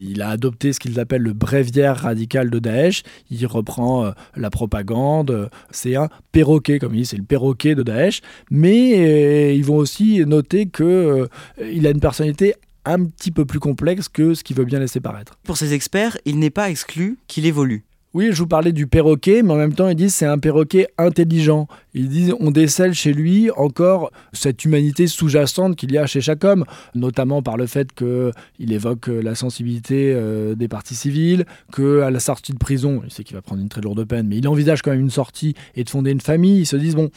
Il 0.00 0.22
a 0.22 0.30
adopté 0.30 0.72
ce 0.72 0.80
qu'ils 0.80 0.98
appellent 0.98 1.22
le 1.22 1.32
bréviaire 1.32 1.96
radical 1.96 2.50
de 2.50 2.58
Daesh. 2.58 3.02
Il 3.30 3.46
reprend 3.46 4.06
euh, 4.06 4.10
la 4.34 4.50
propagande. 4.50 5.50
C'est 5.70 5.96
un 5.96 6.08
perroquet, 6.32 6.78
comme 6.78 6.94
il 6.94 7.02
dit, 7.02 7.06
c'est 7.06 7.16
le 7.16 7.22
perroquet 7.22 7.74
de 7.74 7.82
Daesh. 7.82 8.22
Mais 8.50 8.94
euh, 8.98 9.52
ils 9.52 9.64
vont 9.64 9.76
aussi 9.76 10.24
noter 10.24 10.66
qu'il 10.66 10.86
euh, 10.86 11.26
il 11.60 11.86
a 11.86 11.90
une 11.90 12.00
personnalité 12.00 12.54
un 12.84 13.04
petit 13.04 13.30
peu 13.30 13.44
plus 13.44 13.60
complexe 13.60 14.08
que 14.08 14.34
ce 14.34 14.42
qu'il 14.42 14.56
veut 14.56 14.64
bien 14.64 14.78
laisser 14.78 15.00
paraître. 15.00 15.38
Pour 15.44 15.58
ces 15.58 15.74
experts, 15.74 16.16
il 16.24 16.38
n'est 16.38 16.50
pas 16.50 16.70
exclu 16.70 17.18
qu'il 17.26 17.44
évolue. 17.44 17.84
Oui, 18.12 18.30
je 18.32 18.38
vous 18.38 18.48
parlais 18.48 18.72
du 18.72 18.88
perroquet, 18.88 19.44
mais 19.44 19.52
en 19.52 19.56
même 19.56 19.72
temps, 19.72 19.88
ils 19.88 19.94
disent 19.94 20.16
c'est 20.16 20.26
un 20.26 20.38
perroquet 20.38 20.88
intelligent. 20.98 21.68
Ils 21.94 22.08
disent 22.08 22.34
on 22.40 22.50
décèle 22.50 22.92
chez 22.92 23.12
lui 23.12 23.52
encore 23.52 24.10
cette 24.32 24.64
humanité 24.64 25.06
sous-jacente 25.06 25.76
qu'il 25.76 25.92
y 25.92 25.98
a 25.98 26.06
chez 26.06 26.20
chaque 26.20 26.42
homme, 26.42 26.64
notamment 26.96 27.40
par 27.40 27.56
le 27.56 27.66
fait 27.66 27.92
qu'il 27.92 28.72
évoque 28.72 29.06
la 29.06 29.36
sensibilité 29.36 30.12
euh, 30.12 30.56
des 30.56 30.66
parties 30.66 30.96
civiles, 30.96 31.46
qu'à 31.72 32.10
la 32.10 32.18
sortie 32.18 32.52
de 32.52 32.58
prison, 32.58 33.00
il 33.04 33.12
sait 33.12 33.22
qu'il 33.22 33.36
va 33.36 33.42
prendre 33.42 33.62
une 33.62 33.68
très 33.68 33.80
lourde 33.80 34.04
peine, 34.04 34.26
mais 34.26 34.38
il 34.38 34.48
envisage 34.48 34.82
quand 34.82 34.90
même 34.90 35.00
une 35.00 35.10
sortie 35.10 35.54
et 35.76 35.84
de 35.84 35.90
fonder 35.90 36.10
une 36.10 36.20
famille. 36.20 36.62
Ils 36.62 36.66
se 36.66 36.74
disent 36.76 36.96
bon, 36.96 37.10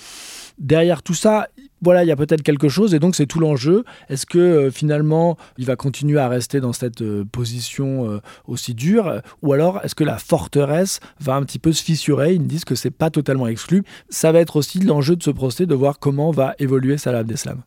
derrière 0.59 1.01
tout 1.01 1.15
ça, 1.15 1.47
voilà, 1.83 2.03
il 2.03 2.07
y 2.07 2.11
a 2.11 2.15
peut-être 2.15 2.43
quelque 2.43 2.69
chose 2.69 2.93
et 2.93 2.99
donc 2.99 3.15
c'est 3.15 3.25
tout 3.25 3.39
l'enjeu. 3.39 3.83
Est-ce 4.09 4.25
que 4.25 4.39
euh, 4.39 4.71
finalement 4.71 5.37
il 5.57 5.65
va 5.65 5.75
continuer 5.75 6.19
à 6.19 6.27
rester 6.27 6.59
dans 6.59 6.73
cette 6.73 7.01
euh, 7.01 7.25
position 7.29 8.09
euh, 8.09 8.19
aussi 8.47 8.73
dure 8.73 9.21
ou 9.41 9.53
alors 9.53 9.81
est-ce 9.83 9.95
que 9.95 10.03
la 10.03 10.17
forteresse 10.17 10.99
va 11.19 11.35
un 11.35 11.43
petit 11.43 11.59
peu 11.59 11.73
se 11.73 11.83
fissurer? 11.83 12.33
Ils 12.33 12.41
me 12.41 12.47
disent 12.47 12.65
que 12.65 12.75
c'est 12.75 12.91
pas 12.91 13.09
totalement 13.09 13.47
exclu. 13.47 13.83
Ça 14.09 14.31
va 14.31 14.39
être 14.39 14.55
aussi 14.55 14.79
l'enjeu 14.79 15.15
de 15.15 15.23
ce 15.23 15.31
procès 15.31 15.65
de 15.65 15.75
voir 15.75 15.99
comment 15.99 16.31
va 16.31 16.55
évoluer 16.59 16.97
Salah 16.97 17.19
Abdeslam. 17.19 17.61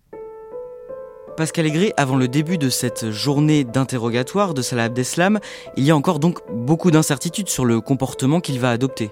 Pascal 1.36 1.66
Aigret, 1.66 1.92
avant 1.98 2.16
le 2.16 2.28
début 2.28 2.56
de 2.56 2.70
cette 2.70 3.10
journée 3.10 3.64
d'interrogatoire 3.64 4.54
de 4.54 4.62
Salah 4.62 4.84
Abdeslam, 4.84 5.38
il 5.76 5.84
y 5.84 5.90
a 5.90 5.96
encore 5.96 6.18
donc 6.18 6.38
beaucoup 6.50 6.90
d'incertitudes 6.90 7.50
sur 7.50 7.66
le 7.66 7.82
comportement 7.82 8.40
qu'il 8.40 8.58
va 8.58 8.70
adopter. 8.70 9.10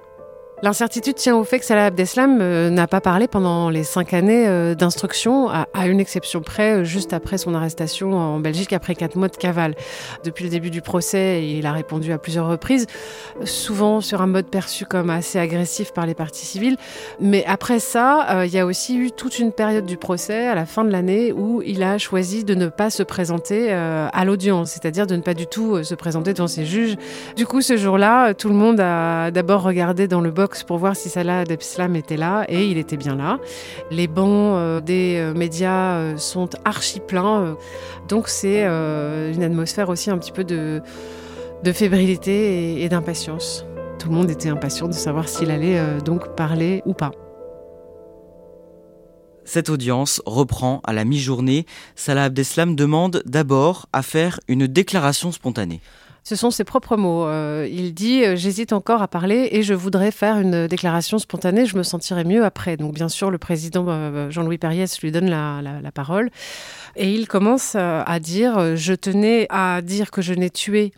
L'incertitude 0.65 1.17
tient 1.17 1.37
au 1.37 1.45
fait 1.45 1.59
que 1.59 1.67
Salah 1.67 1.85
Abdeslam 1.85 2.39
euh, 2.41 2.71
n'a 2.71 2.87
pas 2.87 3.03
parlé 3.03 3.29
pendant 3.29 3.69
les 3.69 3.85
cinq 3.85 4.15
années 4.15 4.49
euh, 4.49 4.75
d'instruction, 4.75 5.51
à, 5.51 5.67
une 5.87 6.01
exception 6.01 6.41
près, 6.41 6.77
euh, 6.77 6.85
juste 6.85 7.13
après 7.13 7.37
son 7.37 7.55
arrestation 7.55 8.15
en 8.15 8.41
Belgique, 8.41 8.73
après 8.73 8.95
quatre 8.95 9.17
mois 9.17 9.29
de 9.29 9.37
cavale. 9.37 9.75
Depuis 10.25 10.43
le 10.43 10.49
début 10.49 10.71
du 10.71 10.81
procès, 10.81 11.47
il 11.47 11.67
a 11.67 11.73
répondu 11.73 12.13
à 12.13 12.17
plusieurs 12.17 12.49
reprises, 12.49 12.87
souvent 13.45 14.01
sur 14.01 14.23
un 14.23 14.27
mode 14.27 14.47
perçu 14.47 14.87
comme 14.87 15.11
assez 15.11 15.39
agressif 15.39 15.93
par 15.93 16.07
les 16.07 16.15
parties 16.15 16.47
civiles. 16.47 16.79
Mais 17.21 17.45
après 17.47 17.79
ça, 17.79 18.47
il 18.47 18.51
y 18.51 18.59
a 18.59 18.65
aussi 18.65 18.97
eu 18.97 19.11
toute 19.11 19.39
une 19.39 19.53
période 19.53 19.85
du 19.85 19.99
procès, 19.99 20.47
à 20.47 20.55
la 20.55 20.65
fin 20.65 20.83
de 20.83 20.91
l'année, 20.91 21.31
où 21.35 21.61
il 21.61 21.83
a 21.83 21.99
choisi 21.99 22.43
de 22.43 22.55
ne 22.55 22.69
pas 22.69 22.89
se 22.89 23.03
présenter 23.03 23.71
à 23.71 24.25
l'audience, 24.25 24.71
c'est-à-dire 24.71 25.07
de 25.07 25.15
ne 25.15 25.21
pas 25.21 25.35
du 25.35 25.47
tout 25.47 25.85
se 25.85 25.95
présenter 25.95 26.33
devant 26.33 26.49
ses 26.49 26.65
juges. 26.65 26.97
Du 27.37 27.45
coup, 27.45 27.61
ce 27.61 27.77
jour-là, 27.77 28.33
tout 28.33 28.49
le 28.49 28.55
monde 28.55 28.81
a 28.81 29.31
d'abord 29.31 29.63
regardé 29.63 30.09
dans 30.09 30.23
le 30.23 30.31
box 30.31 30.54
pour 30.63 30.79
voir 30.79 30.95
si 30.95 31.09
Salah 31.09 31.41
Abdeslam 31.41 31.97
était 31.97 32.17
là 32.17 32.45
et 32.49 32.67
il 32.67 32.79
était 32.79 32.97
bien 32.97 33.17
là. 33.17 33.39
Les 33.91 34.07
bancs 34.07 34.57
euh, 34.57 34.81
des 34.81 35.17
euh, 35.17 35.35
médias 35.35 35.97
euh, 35.97 36.17
sont 36.17 36.51
archi 36.65 37.01
pleins, 37.01 37.57
donc 38.09 38.29
c'est 38.29 38.65
une 38.65 39.43
atmosphère 39.43 39.89
aussi 39.89 40.11
un 40.11 40.19
petit 40.19 40.33
peu 40.33 40.45
de, 40.45 40.81
de 41.63 41.73
fébrilité 41.73 42.83
et, 42.83 42.89
d'impatience. 42.89 43.65
Tout 43.99 44.09
le 44.09 44.15
monde 44.15 44.31
était 44.31 44.49
impatient 44.49 44.89
de 44.89 44.93
savoir 44.93 45.29
s'il 45.29 45.51
allait 45.51 45.81
donc 46.05 46.37
parler 46.37 46.83
ou 46.85 46.93
pas. 46.93 47.13
Cette 49.45 49.69
audience 49.69 50.23
reprend 50.25 50.81
à 50.85 50.93
la 50.93 51.05
mi-journée. 51.05 51.67
Salah 51.97 52.25
Abdeslam 52.25 52.77
demande 52.77 53.23
d'abord 53.27 53.87
à 53.93 54.03
faire 54.03 54.41
une 54.49 54.67
déclaration 54.67 55.33
spontanée. 55.33 55.81
Ce 56.27 56.37
sont 56.37 56.51
ses 56.51 56.65
propres 56.65 56.97
mots. 56.97 57.27
Euh, 57.27 57.69
il 57.71 57.93
dit 57.93 58.25
euh, 58.25 58.35
J'hésite 58.35 58.73
encore 58.73 59.03
à 59.03 59.09
parler 59.09 59.51
et 59.53 59.63
je 59.63 59.75
voudrais 59.75 60.11
faire 60.11 60.39
une 60.39 60.67
déclaration 60.67 61.19
spontanée, 61.19 61.67
je 61.67 61.77
me 61.77 61.83
sentirais 61.83 62.25
mieux 62.25 62.47
après. 62.47 62.79
Donc, 62.79 62.95
bien 62.95 63.11
sûr, 63.11 63.31
le 63.31 63.37
président 63.37 63.85
euh, 63.89 64.31
Jean-Louis 64.31 64.57
Perriès 64.57 64.99
lui 65.03 65.13
donne 65.13 65.29
la, 65.29 65.61
la, 65.61 65.93
parole. 65.93 66.31
Et 66.97 67.13
il 67.13 67.29
commence 67.29 67.75
à 67.75 68.19
dire 68.21 68.77
Je 68.77 68.95
tenais 68.95 69.47
à 69.51 69.83
dire 69.83 70.11
que 70.11 70.23
je 70.23 70.35
n'ai 70.35 70.51
tué 70.51 70.93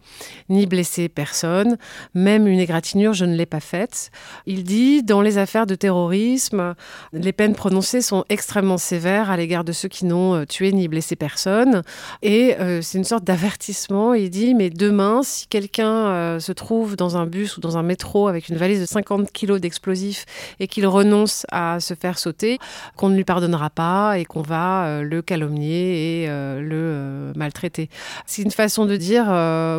ni 0.48 0.66
blessé 0.66 1.08
personne, 1.08 1.76
même 2.14 2.46
une 2.46 2.60
égratignure, 2.60 3.12
je 3.12 3.24
ne 3.24 3.34
l'ai 3.34 3.46
pas 3.46 3.60
faite. 3.60 4.10
Il 4.46 4.64
dit 4.64 5.02
Dans 5.02 5.22
les 5.22 5.38
affaires 5.38 5.66
de 5.66 5.74
terrorisme, 5.74 6.74
les 7.12 7.32
peines 7.32 7.54
prononcées 7.54 8.02
sont 8.02 8.24
extrêmement 8.28 8.78
sévères 8.78 9.30
à 9.30 9.36
l'égard 9.36 9.64
de 9.64 9.72
ceux 9.72 9.88
qui 9.88 10.04
n'ont 10.04 10.44
tué 10.46 10.72
ni 10.72 10.88
blessé 10.88 11.16
personne. 11.16 11.82
Et 12.22 12.56
c'est 12.82 12.98
une 12.98 13.04
sorte 13.04 13.24
d'avertissement. 13.24 14.14
Il 14.14 14.30
dit 14.30 14.54
Mais 14.54 14.70
demain, 14.70 15.22
si 15.22 15.46
quelqu'un 15.46 16.06
euh, 16.06 16.40
se 16.40 16.52
trouve 16.52 16.96
dans 16.96 17.16
un 17.16 17.26
bus 17.26 17.56
ou 17.56 17.60
dans 17.60 17.76
un 17.76 17.82
métro 17.82 18.28
avec 18.28 18.48
une 18.48 18.56
valise 18.56 18.80
de 18.80 18.86
50 18.86 19.32
kilos 19.32 19.60
d'explosifs 19.60 20.24
et 20.60 20.66
qu'il 20.68 20.86
renonce 20.86 21.46
à 21.50 21.80
se 21.80 21.94
faire 21.94 22.18
sauter, 22.18 22.58
qu'on 22.96 23.08
ne 23.08 23.16
lui 23.16 23.24
pardonnera 23.24 23.70
pas 23.70 24.18
et 24.18 24.24
qu'on 24.24 24.42
va 24.42 24.86
euh, 24.86 25.02
le 25.02 25.22
calomnier 25.22 25.86
et 25.87 26.26
euh, 26.28 26.61
le 26.61 27.33
maltraiter. 27.38 27.88
C'est 28.26 28.43
une 28.43 28.50
façon 28.50 28.87
de 28.87 28.97
dire 28.97 29.25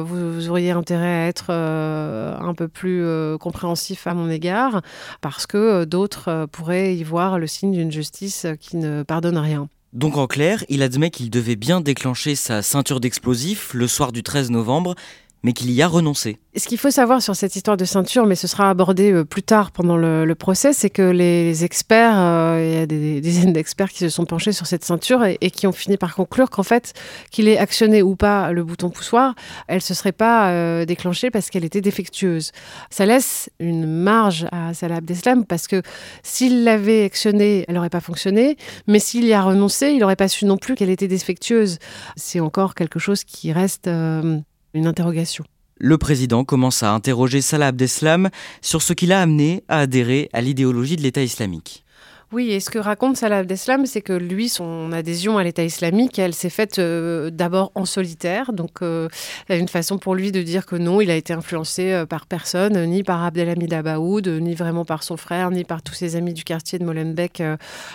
vous, 0.06 0.50
auriez 0.50 0.72
intérêt 0.72 1.26
à 1.26 1.28
être 1.28 1.52
un 1.52 2.54
peu 2.54 2.68
plus 2.68 3.06
compréhensif 3.40 4.08
à 4.08 4.14
mon 4.14 4.30
égard 4.30 4.82
parce 5.22 5.48
que 5.48 5.86
d'autres 5.86 6.48
pourraient 6.52 6.96
y 6.96 7.04
voir 7.04 7.40
le 7.40 7.48
signe 7.48 7.72
d'une 7.72 7.92
justice 7.92 8.46
qui 8.60 8.78
ne 8.78 9.04
pardonne 9.04 9.38
rien. 9.38 9.70
Donc 9.94 10.18
en 10.18 10.28
clair, 10.28 10.64
il 10.70 10.84
admet 10.84 11.10
qu'il 11.10 11.30
devait 11.30 11.56
bien 11.56 11.82
déclencher 11.82 12.36
sa 12.36 12.62
ceinture 12.62 13.00
d'explosifs 13.00 13.74
le 13.74 13.88
soir 13.88 14.12
du 14.12 14.22
13 14.22 14.52
novembre, 14.52 14.96
mais 15.44 15.54
qu'il 15.54 15.72
y 15.72 15.82
a 15.82 15.88
renoncé. 15.88 16.40
Ce 16.56 16.68
qu'il 16.68 16.80
faut 16.80 16.90
savoir 16.90 17.22
sur 17.22 17.36
cette 17.36 17.56
histoire 17.56 17.78
de 17.78 17.86
ceinture, 17.86 18.26
mais 18.26 18.36
ce 18.36 18.48
sera 18.48 18.70
abordé 18.72 19.12
euh, 19.12 19.24
plus 19.24 19.44
tard 19.44 19.72
pendant 19.72 19.96
le, 19.96 20.34
procès, 20.34 20.74
c'est 20.74 20.90
que 20.90 21.04
les 21.04 21.64
experts, 21.64 22.18
euh, 22.18 22.64
il 22.64 22.80
y 22.80 22.82
a 22.82 22.86
des, 22.88 23.22
dizaines 23.22 23.54
d'experts 23.54 23.90
qui 23.90 24.00
se 24.00 24.10
sont 24.10 24.26
penchés 24.26 24.52
sur 24.52 24.66
cette 24.66 24.84
ceinture 24.84 25.24
et, 25.24 25.52
qui 25.52 25.68
ont 25.68 25.72
fini 25.72 25.98
par 25.98 26.16
conclure 26.16 26.50
qu'en 26.50 26.64
fait, 26.64 26.94
qu'il 27.32 27.48
ait 27.48 27.58
actionné 27.58 28.02
ou 28.02 28.16
pas 28.16 28.52
le 28.52 28.64
bouton 28.64 28.90
poussoir, 28.90 29.36
elle 29.68 29.82
se 29.82 29.94
serait 29.94 30.12
pas 30.12 30.50
euh, 30.50 30.86
déclenchée 30.86 31.30
parce 31.30 31.50
qu'elle 31.50 31.66
était 31.66 31.82
défectueuse. 31.82 32.52
Ça 32.90 33.06
laisse 33.06 33.50
une 33.60 33.86
marge 33.86 34.48
à 34.52 34.74
Salah 34.74 34.96
Abdeslam 34.96 35.46
parce 35.46 35.68
que 35.68 35.82
s'il 36.24 36.64
l'avait 36.64 37.04
actionnée, 37.04 37.66
elle 37.68 37.76
n'aurait 37.76 37.90
pas 37.90 38.02
fonctionné, 38.02 38.58
mais 38.88 39.00
s'il 39.00 39.26
y 39.26 39.34
a 39.34 39.44
renoncé, 39.44 39.90
il 39.90 40.00
n'aurait 40.00 40.16
pas 40.16 40.28
su 40.28 40.46
non 40.46 40.58
plus 40.58 40.76
qu'elle 40.76 40.90
était 40.90 41.08
défectueuse. 41.08 41.78
C'est 42.16 42.40
encore 42.40 42.74
quelque 42.74 43.00
chose 43.00 43.24
qui 43.24 43.52
reste 43.52 43.88
Le 45.80 45.98
président 45.98 46.44
commence 46.44 46.82
à 46.82 46.92
interroger 46.92 47.42
Salah 47.42 47.68
Abdeslam 47.68 48.30
sur 48.62 48.82
ce 48.82 48.94
qui 48.94 49.06
l'a 49.06 49.22
amené 49.22 49.64
à 49.68 49.80
adhérer 49.80 50.30
à 50.34 50.42
l'idéologie 50.42 50.96
de 50.96 51.04
l'État 51.04 51.22
islamique. 51.22 51.84
Oui, 52.34 52.52
et 52.52 52.60
ce 52.60 52.70
que 52.70 52.78
raconte 52.78 53.16
Salah 53.16 53.38
Abdeslam, 53.38 53.86
c'est 53.86 54.02
que 54.02 54.12
lui, 54.12 54.50
son 54.50 54.92
adhésion 54.92 55.38
à 55.38 55.46
l'État 55.46 55.64
islamique, 55.64 56.20
elle 56.20 56.34
s'est 56.34 56.50
faite 56.50 56.78
euh, 56.78 57.30
d'abord 57.30 57.72
en 57.74 57.86
solitaire. 57.86 58.52
Donc, 58.52 58.82
euh, 58.82 59.08
une 59.48 59.70
façon 59.70 59.98
pour 59.98 60.14
lui 60.14 60.34
de 60.34 60.42
dire 60.42 60.66
que 60.66 60.76
non, 60.76 61.00
il 61.00 61.10
a 61.10 61.16
été 61.16 61.32
influencé 61.32 61.94
euh, 61.94 62.06
par 62.06 62.26
personne, 62.26 62.84
ni 62.88 63.04
par 63.04 63.24
Abdelhamid 63.24 63.72
Abaoud, 63.74 64.28
ni 64.28 64.56
vraiment 64.56 64.84
par 64.84 65.04
son 65.04 65.16
frère, 65.16 65.52
ni 65.52 65.64
par 65.64 65.82
tous 65.82 65.94
ses 65.94 66.18
amis 66.18 66.34
du 66.34 66.44
quartier 66.44 66.80
de 66.80 66.84
Molenbeek 66.84 67.42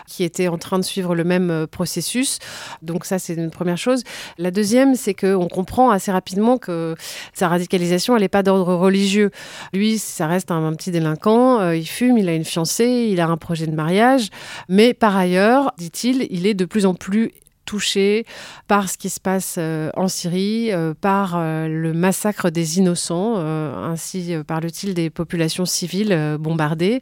qui 0.06 0.24
étaient 0.24 0.48
en 0.48 0.56
train 0.56 0.78
de 0.78 0.84
suivre 0.84 1.14
le 1.14 1.24
même 1.24 1.66
processus. 1.70 2.38
Donc, 2.80 3.04
ça, 3.04 3.18
c'est 3.18 3.34
une 3.34 3.50
première 3.50 3.76
chose. 3.76 4.02
La 4.38 4.50
deuxième, 4.50 4.94
c'est 4.94 5.12
qu'on 5.12 5.48
comprend 5.48 5.90
assez 5.90 6.10
rapidement 6.10 6.56
que 6.56 6.94
sa 7.34 7.48
radicalisation, 7.48 8.16
elle 8.16 8.22
n'est 8.22 8.28
pas 8.28 8.42
d'ordre 8.42 8.76
religieux. 8.76 9.30
Lui, 9.74 9.98
ça 9.98 10.26
reste 10.26 10.50
un 10.50 10.72
petit 10.72 10.90
délinquant, 10.90 11.70
il 11.72 11.86
fume, 11.86 12.16
il 12.16 12.30
a 12.30 12.34
une 12.34 12.46
fiancée, 12.46 13.08
il 13.10 13.20
a 13.20 13.28
un 13.28 13.36
projet 13.36 13.66
de 13.66 13.76
mariage. 13.76 14.21
Mais 14.68 14.94
par 14.94 15.16
ailleurs, 15.16 15.72
dit-il, 15.78 16.26
il 16.30 16.46
est 16.46 16.54
de 16.54 16.64
plus 16.64 16.86
en 16.86 16.94
plus 16.94 17.32
touché 17.64 18.26
par 18.68 18.88
ce 18.88 18.98
qui 18.98 19.08
se 19.08 19.20
passe 19.20 19.56
euh, 19.58 19.90
en 19.96 20.08
Syrie, 20.08 20.72
euh, 20.72 20.94
par 21.00 21.34
euh, 21.36 21.68
le 21.68 21.92
massacre 21.92 22.50
des 22.50 22.78
innocents, 22.78 23.36
ainsi 23.36 24.34
parle-t-il 24.46 24.94
des 24.94 25.10
populations 25.10 25.64
civiles 25.64 26.36
bombardées. 26.38 27.00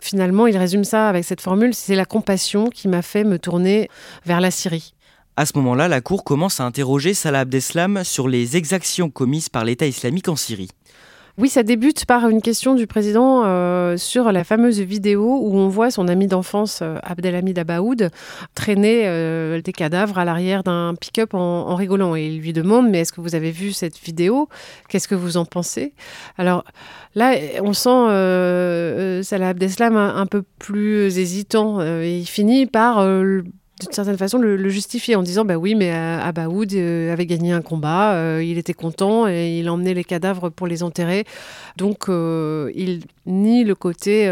Finalement, 0.00 0.46
il 0.46 0.56
résume 0.56 0.84
ça 0.84 1.08
avec 1.08 1.24
cette 1.24 1.40
formule, 1.40 1.74
c'est 1.74 1.94
la 1.94 2.04
compassion 2.04 2.68
qui 2.68 2.88
m'a 2.88 3.02
fait 3.02 3.24
me 3.24 3.38
tourner 3.38 3.88
vers 4.24 4.40
la 4.40 4.50
Syrie. 4.50 4.94
À 5.36 5.46
ce 5.46 5.52
moment-là, 5.56 5.88
la 5.88 6.00
Cour 6.00 6.24
commence 6.24 6.60
à 6.60 6.64
interroger 6.64 7.14
Salah 7.14 7.40
Abdeslam 7.40 8.04
sur 8.04 8.28
les 8.28 8.56
exactions 8.56 9.10
commises 9.10 9.48
par 9.48 9.64
l'État 9.64 9.86
islamique 9.86 10.28
en 10.28 10.36
Syrie. 10.36 10.68
Oui, 11.38 11.48
ça 11.48 11.62
débute 11.62 12.04
par 12.04 12.28
une 12.28 12.42
question 12.42 12.74
du 12.74 12.86
président 12.86 13.42
euh, 13.46 13.96
sur 13.96 14.30
la 14.32 14.44
fameuse 14.44 14.80
vidéo 14.80 15.38
où 15.40 15.56
on 15.56 15.68
voit 15.68 15.90
son 15.90 16.06
ami 16.08 16.26
d'enfance, 16.26 16.80
euh, 16.82 16.98
Abdelhamid 17.02 17.58
Abaoud, 17.58 18.10
traîner 18.54 19.04
euh, 19.06 19.62
des 19.62 19.72
cadavres 19.72 20.18
à 20.18 20.26
l'arrière 20.26 20.62
d'un 20.62 20.94
pick-up 20.94 21.32
en, 21.32 21.74
rigolant. 21.74 22.14
Et 22.16 22.26
il 22.26 22.40
lui 22.40 22.52
demande 22.52 22.90
Mais 22.90 23.00
est-ce 23.00 23.14
que 23.14 23.22
vous 23.22 23.34
avez 23.34 23.50
vu 23.50 23.72
cette 23.72 23.98
vidéo? 23.98 24.50
Qu'est-ce 24.90 25.08
que 25.08 25.14
vous 25.14 25.38
en 25.38 25.46
pensez? 25.46 25.94
Alors 26.36 26.64
là, 27.14 27.34
on 27.62 27.72
sent 27.72 29.24
Salah 29.24 29.48
Abdeslam 29.48 29.96
un, 29.96 30.16
un, 30.16 30.26
peu 30.26 30.42
plus 30.58 31.18
hésitant. 31.18 31.80
il 32.02 32.26
finit 32.26 32.66
par 32.66 33.02
d'une 33.82 33.92
certaine 33.92 34.16
façon 34.16 34.38
le, 34.38 34.68
justifier 34.68 35.16
en 35.16 35.22
disant 35.22 35.44
bah 35.44 35.56
oui 35.56 35.74
mais 35.74 35.92
euh, 35.92 36.20
Abaoud 36.20 36.72
euh, 36.72 37.12
avait 37.12 37.26
gagné 37.26 37.52
un 37.52 37.62
combat, 37.62 38.14
euh, 38.14 38.42
il 38.42 38.58
était 38.58 38.74
content 38.74 39.28
et 39.28 39.58
il 39.58 39.68
emmenait 39.68 39.94
les 39.94 40.04
cadavres 40.04 40.48
pour 40.48 40.66
les 40.66 40.82
enterrer. 40.82 41.24
Donc 41.76 42.06
il 42.08 43.02
nie 43.26 43.64
le 43.64 43.74
côté 43.74 44.30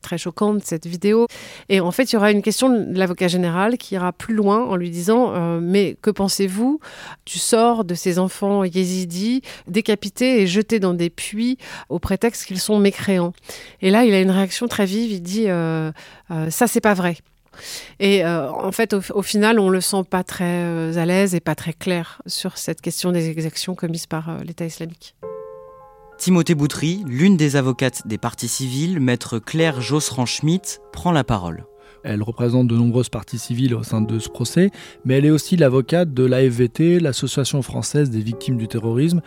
très 0.00 0.18
choquant 0.18 0.54
de 0.54 0.62
cette 0.64 0.86
vidéo. 0.86 1.26
Et 1.68 1.80
en 1.80 1.90
fait 1.90 2.12
il 2.12 2.14
y 2.14 2.16
aura 2.16 2.30
une 2.30 2.42
question 2.42 2.68
de 2.68 2.98
l'avocat 2.98 3.28
général 3.28 3.78
qui 3.78 3.94
ira 3.94 4.12
plus 4.12 4.34
loin 4.34 4.64
en 4.64 4.76
lui 4.76 4.90
disant 4.90 5.60
mais 5.60 5.96
que 6.02 6.10
pensez-vous 6.10 6.80
du 7.26 7.38
sort 7.38 7.84
de 7.84 7.94
ces 7.94 8.18
enfants 8.18 8.64
yézidis 8.64 9.42
décapités 9.68 10.42
et 10.42 10.46
jetés 10.46 10.80
dans 10.80 10.94
des 10.94 11.10
puits 11.10 11.58
au 11.88 11.98
prétexte 11.98 12.46
qu'ils 12.46 12.60
sont 12.60 12.78
mécréants? 12.78 13.32
Et 13.80 13.90
là 13.90 14.04
il 14.04 14.14
a 14.14 14.20
une 14.20 14.30
réaction 14.30 14.66
très 14.68 14.86
vive, 14.86 15.12
il 15.12 15.22
dit 15.22 15.46
ça 15.46 16.66
c'est 16.66 16.80
pas 16.80 16.94
vrai. 16.94 17.16
Et 18.00 18.24
euh, 18.24 18.50
en 18.50 18.72
fait, 18.72 18.94
au, 18.94 19.22
final, 19.22 19.58
on 19.58 19.68
le 19.68 19.80
sent 19.80 20.04
pas 20.08 20.24
très 20.24 20.64
euh, 20.64 20.96
à 20.96 21.06
l'aise 21.06 21.34
et 21.34 21.40
pas 21.40 21.54
très 21.54 21.72
clair 21.72 22.20
sur 22.26 22.58
cette 22.58 22.80
question 22.80 23.12
des 23.12 23.28
exactions 23.28 23.74
commises 23.74 24.06
par 24.06 24.28
euh, 24.28 24.38
l'État 24.44 24.64
islamique. 24.64 25.14
Timothée 26.18 26.54
Boutry, 26.54 27.02
l'une 27.06 27.36
des 27.36 27.56
avocates 27.56 28.06
des 28.06 28.18
partis 28.18 28.48
civils, 28.48 29.00
maître 29.00 29.38
Claire 29.38 29.80
Josserand-Schmidt, 29.80 30.80
prend 30.92 31.12
la 31.12 31.24
parole. 31.24 31.64
Elle 32.04 32.22
représente 32.22 32.66
de 32.66 32.76
nombreuses 32.76 33.08
parties 33.08 33.38
civiles 33.38 33.74
au 33.76 33.84
sein 33.84 34.00
de 34.00 34.18
ce 34.18 34.28
procès, 34.28 34.70
mais 35.04 35.18
elle 35.18 35.24
est 35.24 35.30
aussi 35.30 35.56
l'avocate 35.56 36.12
de 36.12 36.24
l'AFVT, 36.24 36.98
l'Association 36.98 37.62
française 37.62 38.10
des 38.10 38.20
victimes 38.20 38.56
du 38.56 38.66
terrorisme, 38.66 39.20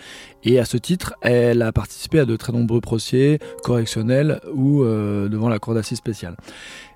et 0.43 0.59
à 0.59 0.65
ce 0.65 0.75
titre, 0.75 1.15
elle 1.21 1.61
a 1.61 1.71
participé 1.71 2.19
à 2.19 2.25
de 2.25 2.35
très 2.35 2.51
nombreux 2.51 2.81
procès 2.81 3.39
correctionnels 3.63 4.41
ou 4.53 4.83
devant 4.83 5.47
la 5.47 5.59
Cour 5.59 5.73
d'assises 5.73 5.99
spéciale. 5.99 6.35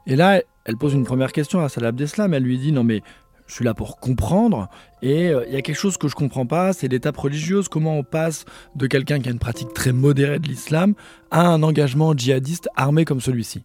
Et 0.05 0.17
là, 0.17 0.41
elle 0.69 0.77
pose 0.77 0.93
une 0.93 1.03
première 1.03 1.31
question 1.31 1.61
à 1.61 1.67
Salah 1.67 1.87
Abdeslam. 1.87 2.31
Elle 2.31 2.43
lui 2.43 2.59
dit 2.59 2.71
Non, 2.71 2.83
mais 2.83 3.01
je 3.47 3.55
suis 3.55 3.65
là 3.65 3.73
pour 3.73 3.99
comprendre. 3.99 4.69
Et 5.01 5.29
euh, 5.29 5.43
il 5.47 5.53
y 5.53 5.57
a 5.57 5.63
quelque 5.63 5.79
chose 5.79 5.97
que 5.97 6.07
je 6.07 6.13
comprends 6.13 6.45
pas, 6.45 6.73
c'est 6.73 6.87
l'étape 6.87 7.17
religieuse. 7.17 7.67
Comment 7.67 7.97
on 7.97 8.03
passe 8.03 8.45
de 8.75 8.85
quelqu'un 8.85 9.19
qui 9.19 9.29
a 9.29 9.31
une 9.31 9.39
pratique 9.39 9.73
très 9.73 9.91
modérée 9.91 10.37
de 10.37 10.47
l'islam 10.47 10.93
à 11.31 11.47
un 11.47 11.63
engagement 11.63 12.13
djihadiste 12.15 12.69
armé 12.75 13.03
comme 13.03 13.19
celui-ci 13.19 13.63